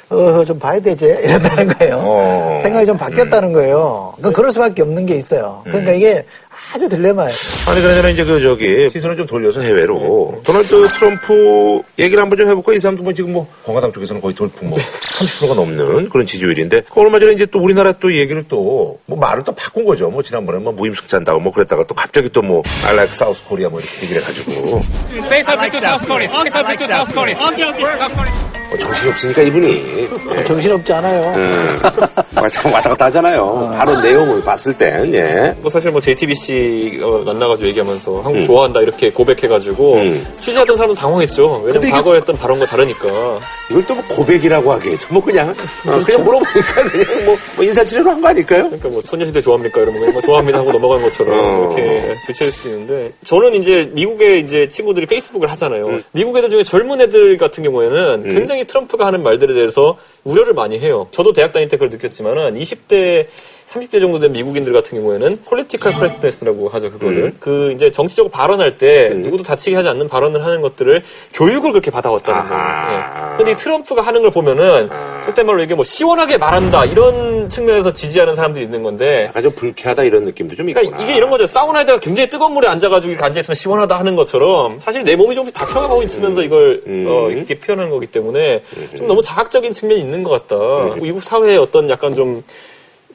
[0.09, 1.07] 어, 좀 봐야 되지.
[1.07, 1.97] 이랬다는 거예요.
[2.01, 2.59] 어.
[2.63, 4.13] 생각이 좀 바뀌었다는 거예요.
[4.19, 5.63] 그러니까 그럴 수밖에 없는 게 있어요.
[5.65, 6.25] 그러니까 이게
[6.75, 7.31] 아주 딜레마예요.
[7.67, 10.43] 아니 그러잖아 이제 그 저기 시선을 좀 돌려서 해외로 네.
[10.45, 12.73] 도널드 트럼프 얘기를 한번 좀 해볼까?
[12.73, 17.01] 이 사람도 뭐 지금 뭐 공화당 쪽에서는 거의 돌풍 뭐 30%가 넘는 그런 지지율인데 그
[17.01, 20.09] 얼마 전에 이제 또 우리나라 또 얘기를 또 뭐 말을 또 바꾼 거죠.
[20.11, 23.81] 뭐 지난번에 뭐 무임승차한다고 뭐 그랬다가 또 갑자기 또 뭐 I like South Korea 뭐
[23.81, 24.81] 이렇게 얘기를 해가지고.
[25.27, 26.29] Say something to South Korea.
[26.31, 28.62] Say something to South Korea.
[28.79, 28.79] South Korea.
[28.79, 29.67] 뭐 정신없으니까 이분이.
[30.37, 30.45] 네.
[30.45, 31.33] 정신없지 않아요.
[31.37, 31.79] 음.
[32.73, 33.71] 왔다 갔다 하잖아요.
[33.73, 33.77] 아.
[33.77, 35.55] 바로 내용을 봤을 땐, 예.
[35.61, 38.45] 뭐 사실 뭐 JTBC 어, 만나가지고 얘기하면서 한국 음.
[38.45, 40.27] 좋아한다 이렇게 고백해가지고 음.
[40.41, 41.63] 취재하던 사람도 당황했죠.
[41.65, 43.41] 왜냐면 과거에 했던 발언과 다르니까.
[43.71, 46.05] 이걸 또 뭐 고백이라고 하기에도 뭐 그냥, 어, 그렇죠.
[46.07, 48.65] 그냥 물어보니까 그냥 뭐, 뭐 인사치레로 한 거 아닐까요?
[48.65, 49.81] 그러니까 뭐 소녀시대 좋아합니까?
[49.83, 51.67] 이러면 뭐 좋아합니다 하고 넘어간 것처럼 어.
[51.77, 55.87] 이렇게 교체할 수 있는데 저는 이제 미국의 이제 친구들이 페이스북을 하잖아요.
[55.89, 56.05] 음.
[56.13, 58.31] 미국 애들 중에 젊은 애들 같은 경우에는 음.
[58.31, 61.09] 굉장히 트럼프가 하는 말들에 대해서 우려를 많이 해요.
[61.11, 63.27] 저도 대학 다닐 때 그걸 느꼈지만은 20대
[63.73, 67.37] 30대 정도 된 미국인들 같은 경우에는 political correctness라고 하죠 그거를 음.
[67.41, 69.23] 그 이제 정치적으로 발언할 때 음.
[69.23, 71.03] 누구도 다치게 하지 않는 발언을 하는 것들을
[71.33, 72.63] 교육을 그렇게 받아왔다는 거예요.
[72.89, 73.37] 네.
[73.37, 75.23] 근데 이 트럼프가 하는 걸 보면은 아.
[75.25, 80.05] 속된 말로 이게 뭐 시원하게 말한다 이런 측면에서 지지하는 사람들이 있는 건데 약간 좀 불쾌하다
[80.05, 81.03] 이런 느낌도 좀 그러니까 있구나.
[81.03, 81.47] 이게 이런 거죠.
[81.47, 85.57] 사우나에다가 굉장히 뜨거운 물에 앉아가지고 앉아 있으면 시원하다 하는 것처럼 사실 내 몸이 조금씩
[86.05, 86.45] 있으면서 음.
[86.45, 87.07] 이걸 음.
[87.09, 88.63] 어, 이렇게 표현하는 거기 때문에
[88.97, 90.57] 좀 너무 자학적인 측면이 있는 것 같다.
[90.57, 91.01] 음.
[91.01, 92.43] 미국 사회의 어떤 약간 좀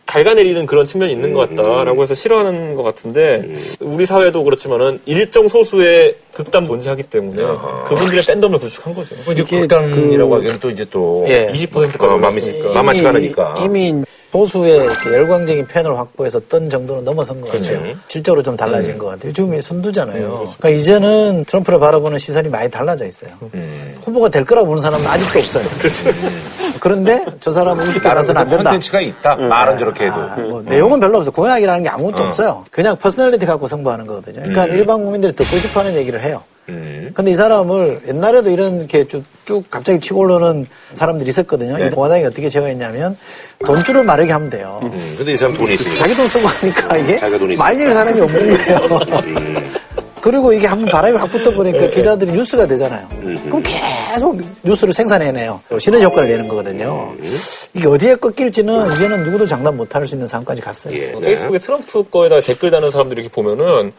[0.08, 3.44] 갉아내리는 그런 측면이 있는 것 같다라고 해서 싫어하는 것 같은데
[3.82, 7.44] 우리 사회도 그렇지만은 일정 소수의 극단 존재하기 때문에
[7.88, 9.16] 그분들의 팬덤을 구축한 거죠.
[9.26, 11.48] 뭐 이제 극단이라고 하기에는 또 이제 또 예.
[11.52, 13.56] 20%까지 어, 만만치, 만만치 않으니까.
[13.64, 17.80] 이미 보수의 그 열광적인 팬을 확보해서 떤 정도는 넘어선 것 같아요.
[17.82, 18.00] 그렇죠.
[18.08, 18.98] 실적으로 좀 달라진 음.
[18.98, 19.32] 것 같아요.
[19.32, 20.30] 지금 선두잖아요.
[20.58, 23.32] 그러니까 이제는 트럼프를 바라보는 시선이 많이 달라져 있어요.
[23.54, 23.96] 음.
[24.02, 25.66] 후보가 될 거라고 보는 사람은 아직도 없어요.
[26.80, 28.64] 그런데 저 사람은 우습게 봐서는 안 된다.
[28.72, 29.36] 콘텐츠가 있다.
[29.36, 30.16] 말은 저렇게 해도.
[30.16, 31.32] 아, 뭐 내용은 별로 없어요.
[31.32, 32.66] 공약이라는 게 아무것도 없어요.
[32.72, 34.42] 그냥 personality 갖고 승부하는 거거든요.
[34.42, 34.70] 그러니까 음.
[34.72, 36.44] 일반 국민들이 듣고 싶어하는 얘기를 해요.
[36.68, 41.78] 근데 이 사람을 옛날에도 이렇게 쭉, 쭉 갑자기 치고 올라오는 사람들이 있었거든요.
[41.86, 43.16] 이 공화당이 어떻게 제어했냐면
[43.66, 44.80] 돈줄을 마르게 하면 돼요.
[44.84, 46.04] 음, 근데 이 사람 돈이 있으니까.
[46.04, 47.64] 자기 돈 쓰고 하니까 이게 돈이 있으니까.
[47.64, 48.82] 말릴 사람이 없는 거예요.
[50.20, 53.08] 그리고 이게 한번 바람이 확 붙어버리니까 기자들이 뉴스가 되잖아요.
[53.46, 55.62] 그럼 계속 뉴스를 생산해내요.
[55.80, 57.14] 시너지 효과를 내는 거거든요.
[57.74, 60.94] 이게 어디에 꺾일지는 이제는 누구도 장담 못할 수 있는 상황까지 갔어요.
[60.98, 61.14] 예.
[61.14, 63.94] 페이스북에 트럼프 거에다 댓글 다는 사람들이 이렇게 보면은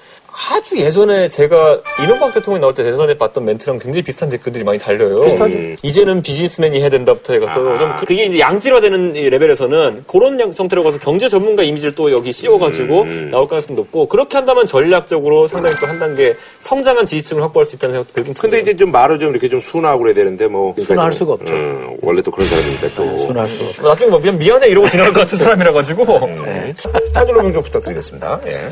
[0.51, 5.21] 아주 예전에 제가 이명박 대통령이 나올 때 대선에 봤던 멘트랑 굉장히 비슷한 댓글들이 많이 달려요.
[5.23, 5.57] 비슷하죠.
[5.83, 7.79] 이제는 비즈니스맨이 해야 된다부터 해가서 아.
[7.79, 12.31] 좀 그게 이제 양질화되는 이 레벨에서는 그런 양- 형태로 가서 경제 전문가 이미지를 또 여기
[12.33, 13.29] 씌워가지고 음.
[13.33, 17.95] 나올 가능성이 높고 그렇게 한다면 전략적으로 상당히 또 한 단계 성장한 지지층을 확보할 수 있다는
[17.95, 20.75] 생각도 들긴 근데 이제 좀 말을 좀 이렇게 좀 순화하고 그래야 되는데 뭐.
[20.79, 21.53] 순화할 좀, 수가 없죠.
[21.55, 23.19] 음, 원래 또 그런 사람이니까 또.
[23.27, 23.89] 순할 수 없어요.
[23.89, 26.05] 나중에 뭐 미안, 미안해 이러고 지나갈 것 같은 사람이라 가지고
[26.45, 26.73] 네.
[27.13, 28.41] 타들로 변경 부탁드리겠습니다.
[28.47, 28.69] 예.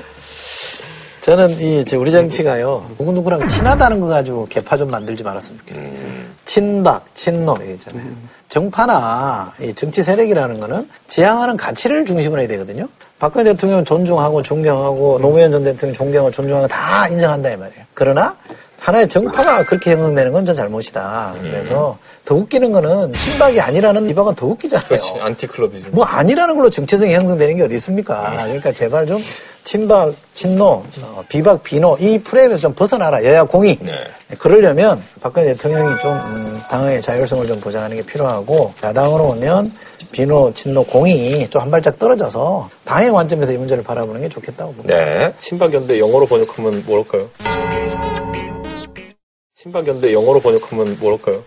[1.27, 5.93] 저는 이, 저 우리 정치가요, 누구누구랑 친하다는 거 가지고 개파 좀 만들지 말았으면 좋겠어요.
[6.45, 8.07] 친박, 친노, 이거 있잖아요.
[8.49, 12.87] 정파나 이 정치 세력이라는 거는 지향하는 가치를 중심으로 해야 되거든요.
[13.19, 17.85] 박근혜 대통령 존중하고 존경하고 노무현 전 대통령 존경하고 존중하고 다 인정한다 이 말이에요.
[17.93, 18.37] 그러나
[18.79, 21.35] 하나의 정파가 그렇게 형성되는 건 전 잘못이다.
[21.43, 24.89] 그래서 더 웃기는 거는 친박이 아니라는 비박은 더 웃기잖아요.
[24.89, 25.91] 그렇지 안티클럽이죠.
[25.93, 28.33] 뭐 아니라는 걸로 정체성이 형성되는 게 어디 있습니까?
[28.45, 29.23] 그러니까 제발 좀
[29.63, 33.25] 친박, 친노, 어, 비박, 비노 이 프레임에서 좀 벗어나라.
[33.25, 33.79] 여야 공이.
[33.81, 33.93] 네.
[34.39, 39.73] 그러려면 박근혜 대통령이 좀 음, 당의 자율성을 좀 보장하는 게 필요하고 야당으로 오면
[40.11, 44.95] 비노, 친노, 공이 좀 한 발짝 떨어져서 당의 관점에서 이 문제를 바라보는 게 좋겠다고 봅니다.
[44.97, 45.33] 네.
[45.39, 47.29] 신박연대 영어로 번역하면 뭐랄까요?
[49.55, 51.43] 신박연대 영어로 번역하면 뭐랄까요?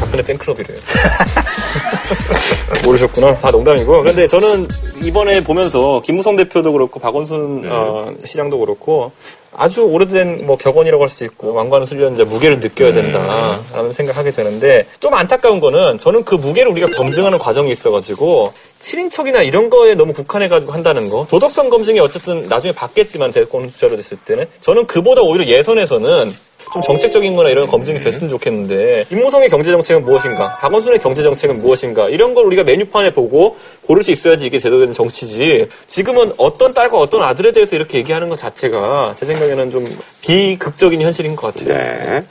[0.00, 0.78] 박근혜 팬클럽이래요.
[2.84, 3.38] 모르셨구나.
[3.38, 4.02] 다 농담이고.
[4.02, 4.68] 그런데 저는
[5.02, 9.12] 이번에 보면서 김무성 대표도 그렇고 박원순 어, 시장도 그렇고
[9.56, 14.86] 아주 오래된 뭐 격언이라고 할 수도 있고 왕관을 수리한 자 무게를 느껴야 된다라는 생각하게 되는데
[15.00, 20.72] 좀 안타까운 거는 저는 그 무게를 우리가 검증하는 과정이 있어가지고 친인척이나 이런 거에 너무 국한해가지고
[20.72, 26.32] 한다는 거 도덕성 검증이 어쨌든 나중에 받겠지만 대권 주자로 됐을 때는 저는 그보다 오히려 예선에서는
[26.72, 32.44] 좀 정책적인 거나 이런 검증이 됐으면 좋겠는데 김무성의 경제정책은 무엇인가 박원순의 경제정책은 무엇인가 이런 걸
[32.46, 33.56] 우리가 메뉴판에 보고
[33.86, 38.28] 고를 수 있어야지 이게 제대로 된 정치지 지금은 어떤 딸과 어떤 아들에 대해서 이렇게 얘기하는
[38.28, 41.76] 것 자체가 제 생각에는 좀 비극적인 현실인 것 같아요.
[41.78, 42.24] 네.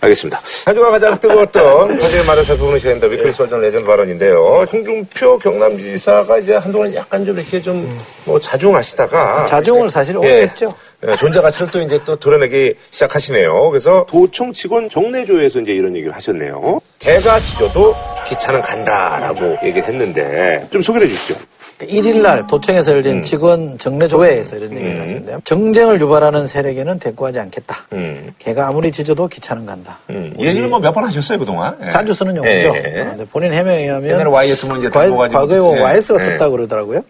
[0.00, 0.40] 알겠습니다.
[0.64, 3.06] 한 주간 가장 뜨거웠던 화제의 말을 살펴보는 시간입니다.
[3.08, 4.64] weekly 설전 레전드 발언인데요.
[4.72, 7.90] 홍준표 경남지사가 이제 한동안 약간 좀 이렇게 좀
[8.24, 10.72] 뭐 자중하시다가 자중을 사실 오래 했죠.
[11.08, 13.70] 예, 존재 가치를 또 이제 또 드러내기 시작하시네요.
[13.70, 16.80] 그래서 도청 직원 정례조에서 이제 이런 얘기를 하셨네요.
[16.98, 17.94] 개가 지져도
[18.26, 21.40] 기차는 간다라고 얘기를 했는데 좀 소개해 주시죠.
[21.80, 23.22] 1일날 도청에서 열린 음.
[23.22, 25.40] 직원 정례조회에서 이런 얘기를 하셨는데요.
[25.44, 27.86] 정쟁을 유발하는 세력에는 대꾸하지 않겠다.
[27.94, 28.34] 음.
[28.38, 29.98] 걔가 아무리 지져도 기차는 간다.
[30.10, 31.74] 음, 이 얘기를 뭐몇 번 하셨어요 그동안?
[31.82, 31.88] 예.
[31.88, 32.50] 자주 쓰는 용어죠.
[32.54, 33.04] 예, 어, 예.
[33.04, 35.82] 근데 본인 해명에 의하면 옛날에 YS면 이제 과- 들고 가지고 과거에 예.
[35.82, 36.24] YS가 예.
[36.26, 37.00] 썼다고 그러더라고요.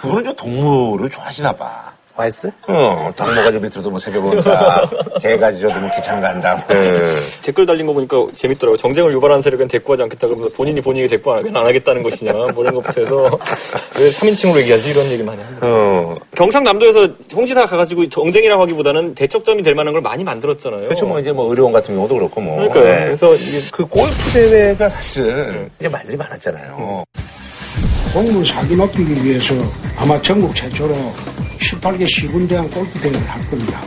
[0.00, 1.92] 그분은 좀 동물을 좋아하시나 봐.
[2.16, 2.50] YS?
[2.68, 4.88] 어, 닭모가지 밑으로도 뭐 새겨보니까
[5.20, 6.54] 개가 지져도 뭐 기차는 간다.
[6.54, 6.76] 뭐.
[7.42, 8.76] 댓글 달린 거 보니까 재밌더라고요.
[8.76, 12.74] 정쟁을 유발하는 세력은 대꾸하지 않겠다 그러면서 본인이 본인에게 대꾸 안, 안 하겠다는 것이냐 뭐 이런
[12.74, 13.38] 것부터 해서
[13.98, 15.66] 왜 3인칭으로 얘기하지 이런 얘기 많이 합니다.
[15.66, 20.84] 어, 경상남도에서 홍지사 가가지고 정쟁이라고 하기보다는 대척점이 될 만한 걸 많이 만들었잖아요.
[20.84, 21.06] 그렇죠.
[21.06, 22.56] 뭐 이제 뭐 의료원 같은 경우도 그렇고 뭐.
[22.56, 22.84] 그러니까요.
[22.84, 23.04] 네.
[23.06, 27.04] 그래서 이게 그 골프 대회가 사실은 이제 말들이 많았잖아요.
[28.12, 29.54] 공무원 사기 높이기 위해서
[29.96, 30.94] 아마 전국 최초로
[31.70, 33.80] 18개 시군대항 골프 대회를 할 겁니다.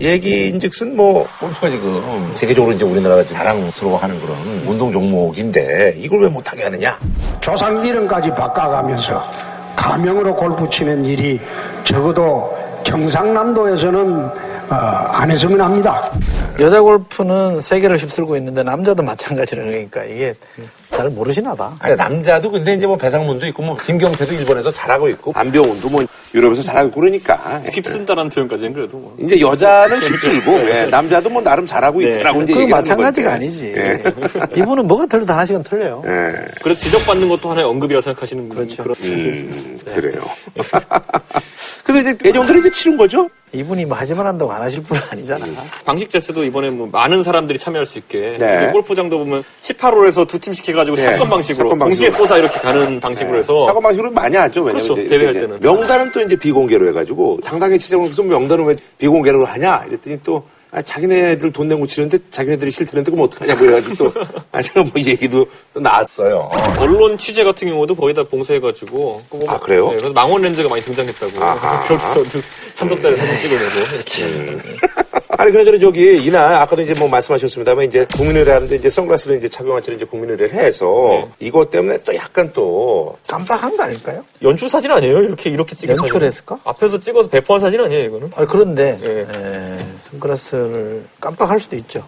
[0.00, 6.98] 얘기인즉슨 뭐 골프가 지금 세계적으로 이제 우리나라가 자랑스러워하는 그런 운동 종목인데 이걸 왜 못하게 하느냐?
[7.40, 9.24] 조상 이름까지 바꿔가면서
[9.74, 11.40] 가명으로 골프 치는 일이
[11.84, 14.30] 적어도 경상남도에서는
[14.68, 16.10] 어, 안 했으면 합니다.
[16.58, 20.34] 여자 골프는 세계를 휩쓸고 있는데 남자도 마찬가지라는 거니까 이게
[20.96, 21.74] 잘 모르시나 봐.
[21.78, 26.62] 아니, 남자도 근데 이제 뭐 배상문도 있고 뭐 김경태도 일본에서 잘하고 있고 안병훈도 뭐 유럽에서
[26.62, 27.34] 잘하고 그러니까
[27.70, 29.14] 휩쓴다라는 표현까지는 그래도 뭐.
[29.20, 32.10] 이제 여자는 휩쓸고 예, 남자도 뭐 나름 잘하고 네.
[32.10, 33.44] 있더라고 이제 그거 얘기하는 마찬가지가 건데.
[33.46, 33.74] 아니지.
[33.76, 34.02] 예.
[34.56, 36.02] 이분은 뭐가 틀려도 하나씩은 틀려요.
[36.06, 36.44] 예.
[36.62, 38.82] 그래서 지적받는 것도 하나의 언급이라 생각하시는 그렇죠.
[38.82, 40.22] 그런 음, 그래요.
[41.84, 43.28] 근데 이제 예정대로 이제 치른 거죠?
[43.52, 45.46] 이분이 뭐 하지만 한다고 안 하실 분은 아니잖아.
[45.84, 48.70] 방식 제스도 이번에 뭐 많은 사람들이 참여할 수 있게 네.
[48.72, 51.02] 골프장도 보면 18홀에서 두 팀씩 해가지고 네.
[51.02, 52.10] 사건 방식으로 사건 동시에.
[52.10, 54.64] 쏘자 이렇게 가는 방식으로 해서 사과 방식으로 많이 하죠.
[54.64, 54.94] 그렇죠.
[54.94, 55.60] 대회할 때는.
[55.60, 60.44] 명단은 또 이제 비공개로 해가지고 당당히 치자고 무슨 명단을 왜 비공개로 하냐 이랬더니 또
[60.76, 64.20] 아, 자기네들 돈 내고 치는데 자기네들이 싫다는데 그럼 어떡하냐고 해가지고 또
[64.52, 66.50] 아, 제가 뭐 얘기도 또 나왔어요.
[66.78, 69.88] 언론 취재 같은 경우도 거의 다 봉쇄해가지고 뭐- 아, 그래요?
[69.88, 71.86] 네, 그래서 망원 렌즈가 많이 등장했다고 아하.
[71.88, 72.40] 거기서
[72.74, 74.60] 참석자를 사진 찍어내고 이렇게 음.
[75.38, 79.82] 아니 그나저나 저기 이날 아까도 이제 뭐 말씀하셨습니다만 이제 국민의례 하는데 이제 선글라스를 이제 착용한
[79.82, 81.28] 채로 이제 국민의례를 해서 네.
[81.40, 84.24] 이것 때문에 또 약간 또 깜빡한 거 아닐까요?
[84.42, 85.18] 연출 사진 아니에요?
[85.20, 85.96] 이렇게 이렇게 찍은.
[85.96, 86.58] 연출했을까?
[86.64, 88.30] 앞에서 찍어서 배포한 사진 아니에요 이거는?
[88.36, 89.20] 아, 그런데 예.
[89.20, 89.78] 에,
[90.10, 92.06] 선글라스 를 깜빡할 수도 있죠.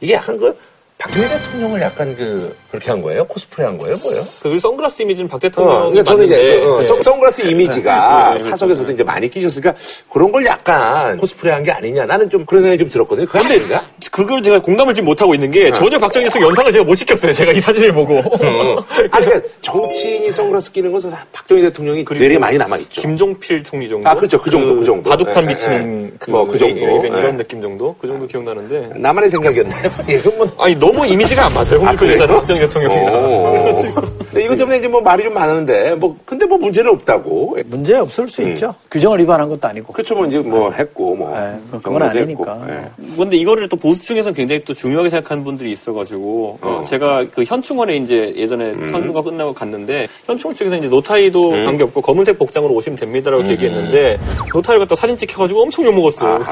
[0.00, 0.56] 이게 약간 그
[0.98, 3.24] 박정희 대통령을 약간 그 그렇게 한 거예요?
[3.26, 3.96] 코스프레 한 거예요?
[4.02, 4.22] 뭐예요?
[4.42, 6.86] 그 선글라스 이미지는 박 어, 대통령이 그러니까 저는 이제 맞는데 어, 네.
[6.88, 9.74] 선- 선글라스 이미지가 네, 네, 사석에서도 이제 많이 끼셨으니까
[10.10, 12.04] 그런 걸 약간 코스프레 한 게 아니냐.
[12.06, 13.26] 나는 좀 그런 생각이 좀 들었거든요.
[13.26, 13.86] 그건 아닌가?
[14.10, 17.32] 그걸 제가 공감을 지금 못 하고 있는 게 전혀 박정희 대통령 연상을 제가 못 시켰어요.
[17.32, 18.16] 제가 이 사진을 보고.
[19.12, 23.00] 아니, 그러니까 정치인이 선글라스 끼는 것은 박정희 대통령이 뇌리에 많이 남아 있죠.
[23.02, 24.08] 김종필 총리 정도.
[24.08, 24.40] 아, 그렇죠.
[24.40, 25.10] 그 정도, 그 정도.
[25.10, 26.16] 바둑판 예, 비치는 예.
[26.18, 26.76] 그, 뭐그 정도.
[27.06, 27.36] 이런 예.
[27.36, 27.94] 느낌 정도?
[28.00, 28.92] 그 정도 기억나는데.
[28.98, 29.90] 나만의 생각이었나요?
[30.08, 30.52] 이건 뭐.
[30.58, 31.76] 아니, 너무 이미지가 안 맞아요.
[31.76, 32.12] 홍준표 그래요?
[32.14, 34.18] 지사는 박정희 대통령이랑.
[34.30, 37.56] 근데 이것 때문에 이제 뭐 말이 좀 많은데, 뭐, 근데 뭐 문제는 없다고.
[37.66, 38.74] 문제 없을 수 있죠.
[38.90, 39.92] 규정을 위반한 것도 아니고.
[39.92, 40.14] 그렇죠.
[40.14, 41.34] 뭐 이제 뭐 했고, 뭐.
[41.36, 42.60] 예, 그건 아니니까.
[42.68, 42.84] 예.
[43.16, 47.96] 근데 이거를 또 보수 중에서는 굉장히 또 중요하게 생각하는 분들이 있어가지고 어, 제가 그 현충원에
[47.96, 53.46] 이제 예전에 선거가 끝나고 갔는데 현충원 측에서 이제 노타이도 관계 없고 검은색 복장으로 오시면 됩니다라고
[53.46, 54.18] 얘기했는데
[54.54, 56.38] 노타이를 갖다 사진 찍혀가지고 엄청 욕먹었어요.
[56.38, 56.50] 그때.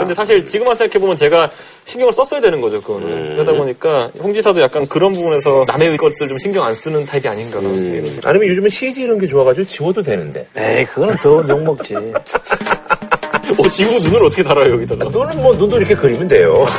[0.00, 1.50] 근데 사실 지금 와서 생각해보면 제가
[1.84, 3.32] 신경을 썼어야 되는 거죠, 그거는.
[3.36, 7.60] 그러다 보니까 홍 지사도 약간 그런 부분에서 남의 것들 좀 신경 안 쓰는 타입이 아닌가.
[7.60, 8.26] 이런 생각.
[8.28, 10.46] 아니면 요즘은 CG 이런 게 좋아가지고 지워도 되는데.
[10.56, 11.94] 에이, 그거는 더 욕먹지.
[11.96, 15.04] 어, 지금 눈을 어떻게 달아요, 여기다가.
[15.04, 16.64] 눈은 뭐, 눈도 이렇게 그리면 돼요.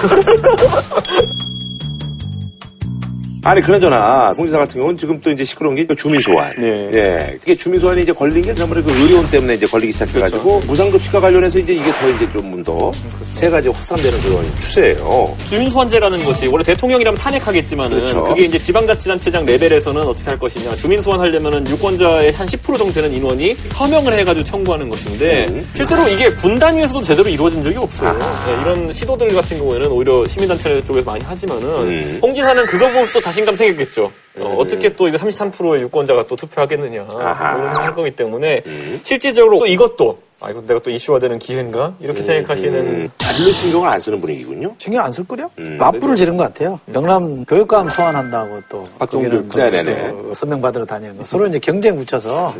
[3.45, 6.51] 아니 그나저나 송지사 같은 경우는 지금 또 이제 시끄러운 게 주민 소환.
[6.57, 6.89] 네.
[6.93, 7.37] 예.
[7.39, 10.67] 그게 주민 소환이 이제 걸린 게 아무래도 그 의료원 때문에 이제 걸리기 시작해가지고 그렇죠.
[10.67, 15.37] 무상급식과 관련해서 이제 이게 더 이제 좀더세 가지 확산되는 그런 추세예요.
[15.45, 18.23] 주민 소환제라는 것이 원래 대통령이라면 탄핵하겠지만은 그렇죠.
[18.23, 23.13] 그게 이제 지방자치단체장 레벨에서는 어떻게 할 것이냐 주민 소환 하려면은 유권자의 한 10% 정도 되는
[23.13, 25.69] 인원이 서명을 해가지고 청구하는 것인데 음.
[25.71, 28.11] 실제로 이게 군 단위에서도 제대로 이루어진 적이 없어요.
[28.47, 32.19] 네, 이런 시도들 같은 경우에는 오히려 시민단체 쪽에서 많이 하지만은 음.
[32.23, 34.11] 홍 지사는 그거 보고 또 자신감 생겼겠죠.
[34.37, 37.55] 어, 떻게또 이거 33%의 유권자가 또 투표하겠느냐 아하.
[37.57, 38.99] 생각할 거기 때문에 음.
[39.03, 43.09] 실질적으로 또 이것도 아 이거 내가 또 이슈화 되는 기회인가 이렇게 생각하시는 음.
[43.17, 44.75] 별로 신경을 안 쓰는 분위기군요.
[44.77, 45.49] 신경 안 쓸 거려?
[45.57, 46.79] 맞불을 지른 것 같아요.
[46.93, 48.83] 경남 교육감 소환한다고 또.
[48.99, 50.09] 박종규 네네네.
[50.11, 51.23] 또 서명 받으러 다니는 거.
[51.23, 52.53] 서로 이제 경쟁 붙여서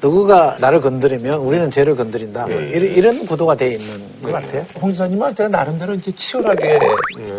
[0.00, 2.46] 누구가 나를 건드리면 우리는 쟤를 건드린다.
[2.46, 4.64] 뭐 이런, 이런 구도가 돼 있는 것 같아요.
[4.80, 6.78] 홍 지사님한테 나름대로 이제 치열하게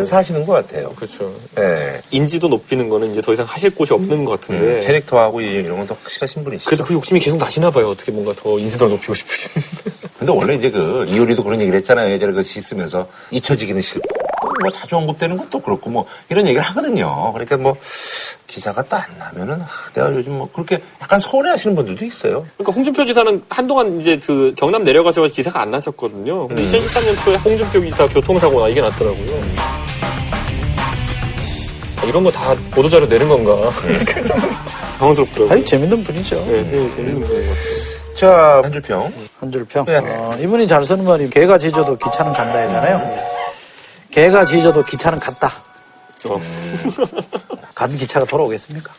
[0.05, 0.89] 사시는 것 같아요.
[0.95, 1.33] 그렇죠.
[1.59, 2.01] 예.
[2.11, 4.79] 인지도 높이는 거는 이제 더 이상 하실 곳이 없는 것 같은데.
[4.85, 6.69] 캐릭터하고 이런 건 더 확실하신 분이시죠.
[6.69, 7.89] 그래도 그 욕심이 계속 나시나 봐요.
[7.89, 9.51] 어떻게 뭔가 더 인지도를 높이고 싶으신.
[10.23, 12.09] 근데 원래 이제 그 이효리도 그런 얘기를 했잖아요.
[12.13, 14.07] 예전에 그 씻으면서 잊혀지기는 싫고
[14.61, 17.33] 또뭐 자주 언급되는 것도 그렇고 뭐 이런 얘기를 하거든요.
[17.33, 17.75] 그러니까 뭐
[18.47, 22.45] 기사가 또안 나면은 아, 내가 요즘 뭐 그렇게 약간 서운해하시는 분들도 있어요.
[22.55, 26.47] 그러니까 홍준표 지사는 한동안 이제 그 경남 내려가서 기사가 안 나셨거든요.
[26.47, 29.41] 근데 2013년 초에 홍준표 기사 교통사고 나 이게 났더라고요.
[31.97, 33.71] 아, 이런 거 다 보도자료 내는 건가?
[34.99, 35.51] 당황스럽더라고요.
[35.53, 36.35] 아주 재밌는 분이죠.
[36.45, 37.82] 네, 되게 재밌는 분인 것 같아요.
[38.15, 39.11] 자, 한 줄 평.
[39.39, 39.85] 한 줄 평.
[39.85, 39.97] 네.
[39.97, 43.23] 어, 이분이 잘 쓰는 말이 개가 짖어도 기차는 간다잖아요.
[44.11, 45.51] 개가 짖어도 기차는 갔다.
[46.29, 46.39] 어.
[47.73, 48.91] 간 기차가 돌아오겠습니까?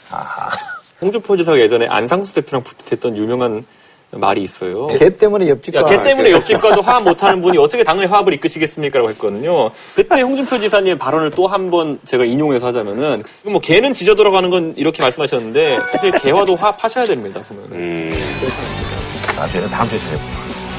[1.00, 3.64] 홍준표 지사가 예전에 안상수 대표랑 붙었던 유명한
[4.10, 4.86] 말이 있어요.
[4.88, 9.70] 개 때문에 옆집과 야, 걔 때문에 옆집과도 화합 못하는 분이 어떻게 당의 화합을 이끄시겠습니까라고 했거든요.
[9.96, 14.74] 그때 홍준표 지사님 발언을 또 한 번 제가 인용해서 하자면은 뭐 개는 지져 들어가는 건
[14.76, 18.12] 이렇게 말씀하셨는데 사실 개와도 화합하셔야 됩니다 보면은.
[18.14, 18.93] 아, 다음
[19.88, 20.73] 주에 찾아뵙도록 하겠습니다.